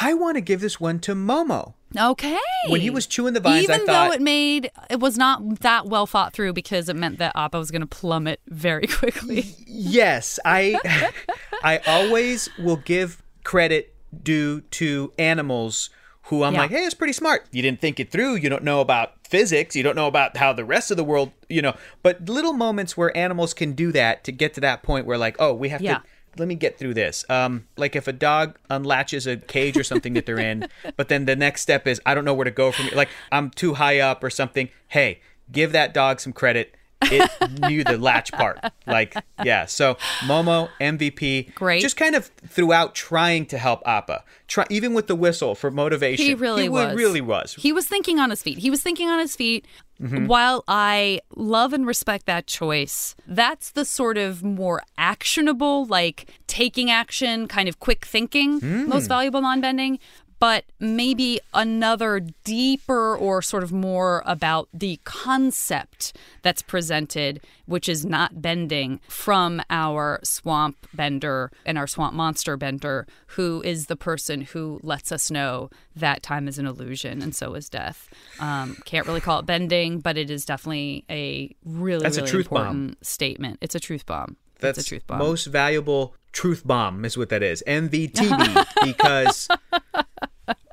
[0.00, 1.74] I want to give this one to Momo.
[1.96, 2.38] Okay.
[2.68, 5.60] When he was chewing the vines, I even thought- though it made it was not
[5.60, 9.54] that well thought through because it meant that Appa was going to plummet very quickly.
[9.66, 11.12] Yes, I
[11.62, 15.90] I always will give credit due to animals
[16.28, 16.60] who I'm Yeah.
[16.62, 17.46] like, hey, it's pretty smart.
[17.52, 18.36] You didn't think it through.
[18.36, 19.76] You don't know about physics.
[19.76, 21.74] You don't know about how the rest of the world, you know.
[22.02, 25.36] But little moments where animals can do that to get to that point where like,
[25.38, 25.98] oh, we have Yeah.
[25.98, 26.02] to
[26.38, 27.24] let me get through this.
[27.28, 31.24] Um, like if a dog unlatches a cage or something that they're in, but then
[31.26, 32.88] the next step is I don't know where to go from.
[32.94, 34.68] Like I'm too high up or something.
[34.88, 35.20] Hey,
[35.50, 36.74] give that dog some credit.
[37.10, 38.58] It knew the latch part.
[38.86, 39.66] Like, yeah.
[39.66, 41.54] So Momo MVP.
[41.54, 41.80] Great.
[41.82, 44.24] Just kind of throughout trying to help Appa.
[44.46, 46.24] Try even with the whistle for motivation.
[46.26, 46.94] He really wa- was.
[46.96, 47.54] really was.
[47.58, 48.58] He was thinking on his feet.
[48.58, 49.66] He was thinking on his feet.
[50.02, 50.26] Mm-hmm.
[50.26, 56.90] While I love and respect that choice, that's the sort of more actionable, like taking
[56.90, 58.88] action, kind of quick thinking, Hmm.
[58.88, 60.00] most valuable non bending.
[60.44, 68.04] But maybe another deeper or sort of more about the concept that's presented, which is
[68.04, 74.42] not bending, from our swamp bender and our swamp monster bender, who is the person
[74.42, 78.10] who lets us know that time is an illusion and so is death.
[78.38, 82.30] Um, can't really call it bending, but it is definitely a really, That's a really
[82.30, 82.66] truth bomb.
[82.66, 83.60] important statement.
[83.62, 84.36] It's a truth bomb.
[84.60, 85.20] That's it's a truth bomb.
[85.20, 87.62] most valuable truth bomb is what that is.
[87.66, 89.48] MVTB because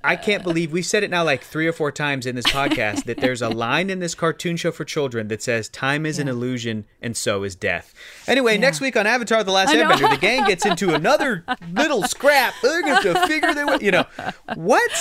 [0.04, 3.04] I can't believe we've said it now like three or four times in this podcast
[3.06, 6.28] that there's a line in this cartoon show for children that says time is an
[6.28, 7.94] illusion and so is death.
[8.28, 12.54] Anyway, next week on Avatar The Last Airbender, the gang gets into another little scrap.
[12.62, 14.06] They're going to have to figure their way, you know.
[14.56, 14.92] What?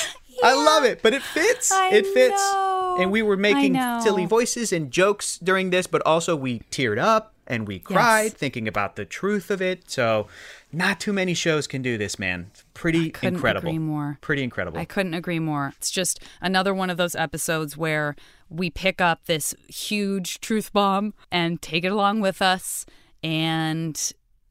[0.43, 1.73] I love it, but it fits.
[1.73, 2.41] I it fits.
[2.41, 2.97] know.
[3.01, 7.35] And we were making silly voices and jokes during this, but also we teared up
[7.47, 9.91] and we cried thinking about the truth of it.
[9.91, 10.29] So,
[10.73, 12.51] not too many shows can do this, man.
[12.81, 13.69] Pretty couldn't incredible.
[13.69, 14.17] agree more.
[14.23, 14.79] Pretty incredible.
[14.79, 15.75] I couldn't agree more.
[15.77, 18.17] It's just another one of those episodes where
[18.49, 22.87] we pick up this huge truth bomb and take it along with us.
[23.23, 23.95] And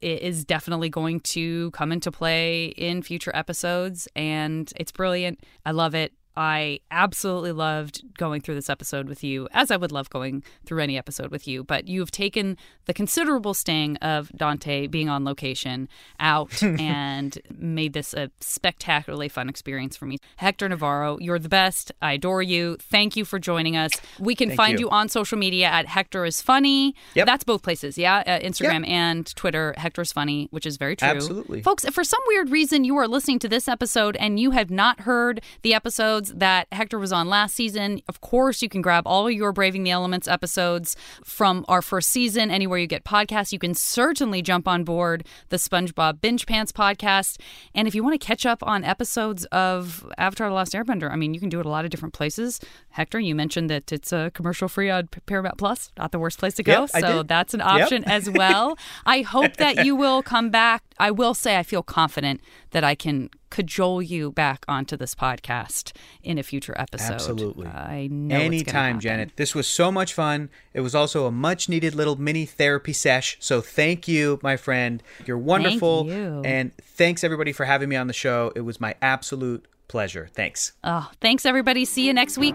[0.00, 4.06] it is definitely going to come into play in future episodes.
[4.14, 5.40] And it's brilliant.
[5.66, 6.12] I love it.
[6.36, 10.82] I absolutely loved going through this episode with you, as I would love going through
[10.82, 11.64] any episode with you.
[11.64, 12.56] But you've taken
[12.86, 19.48] the considerable sting of Dante being on location out and made this a spectacularly fun
[19.48, 20.18] experience for me.
[20.36, 21.92] Hector Navarro, you're the best.
[22.02, 22.76] I adore you.
[22.80, 23.92] Thank you for joining us.
[24.18, 24.86] We can Thank find you.
[24.86, 24.90] you.
[24.90, 26.94] on social media at Hector is Funny.
[27.14, 27.26] Yep.
[27.26, 28.22] That's both places, yeah?
[28.26, 31.08] Uh, Instagram and Twitter, Hector is Funny, which is very true.
[31.08, 31.62] Absolutely.
[31.62, 34.70] Folks, if for some weird reason you are listening to this episode and you have
[34.70, 35.74] not heard the
[36.20, 39.84] episodes that Hector was on last season, of course you can grab all your Braving
[39.84, 43.52] the Elements episodes from our first season anywhere you get podcasts.
[43.52, 47.40] You can certainly jump on board the SpongeBob Binge Pants podcast.
[47.74, 51.16] And if you want to catch up on episodes of Avatar The Last Airbender, I
[51.16, 52.60] mean, you can do it a lot of different places.
[52.90, 56.54] Hector, you mentioned that it's a commercial free on Paramount Plus, not the worst place
[56.54, 56.82] to go.
[56.82, 57.68] Yep, so that's an Yep.
[57.82, 58.76] option as well.
[59.06, 62.40] I hope that you will come back I will say I feel confident
[62.70, 65.92] that I can cajole you back onto this podcast
[66.22, 67.14] in a future episode.
[67.14, 67.66] Absolutely.
[67.66, 68.36] I know.
[68.36, 69.00] Anytime.
[69.00, 69.32] Janet.
[69.36, 70.50] This was so much fun.
[70.74, 73.36] It was also a much needed little mini therapy sesh.
[73.40, 75.02] So thank you, my friend.
[75.26, 76.06] You're wonderful.
[76.06, 76.42] you.
[76.44, 78.52] And thanks everybody for having me on the show.
[78.54, 80.28] It was my absolute pleasure.
[80.34, 80.72] Thanks.
[80.84, 81.84] Oh, thanks, everybody.
[81.84, 82.54] See you next week.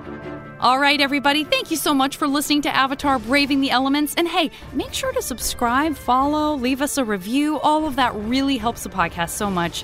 [0.62, 1.44] All right, everybody.
[1.44, 4.16] Thank you so much for listening to Avatar Braving the Elements.
[4.16, 7.60] And hey, make sure to subscribe, follow, leave us a review.
[7.60, 9.84] All of that really helps the podcast so much.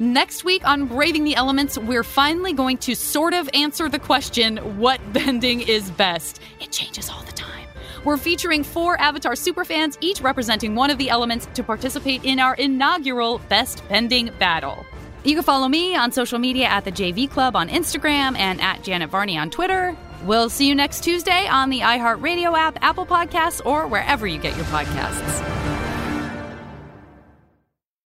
[0.00, 4.56] Next week on Braving the Elements, we're finally going to sort of answer the question
[4.76, 6.40] what bending is best?
[6.60, 7.68] It changes all the time.
[8.04, 12.56] We're featuring four Avatar superfans, each representing one of the elements, to participate in our
[12.56, 14.84] inaugural Best Bending Battle.
[15.22, 18.82] You can follow me on social media at the JV Club on Instagram and at
[18.82, 19.96] Janet Varney on Twitter.
[20.24, 24.56] We'll see you next Tuesday on the iHeartRadio app, Apple Podcasts, or wherever you get
[24.56, 25.77] your podcasts.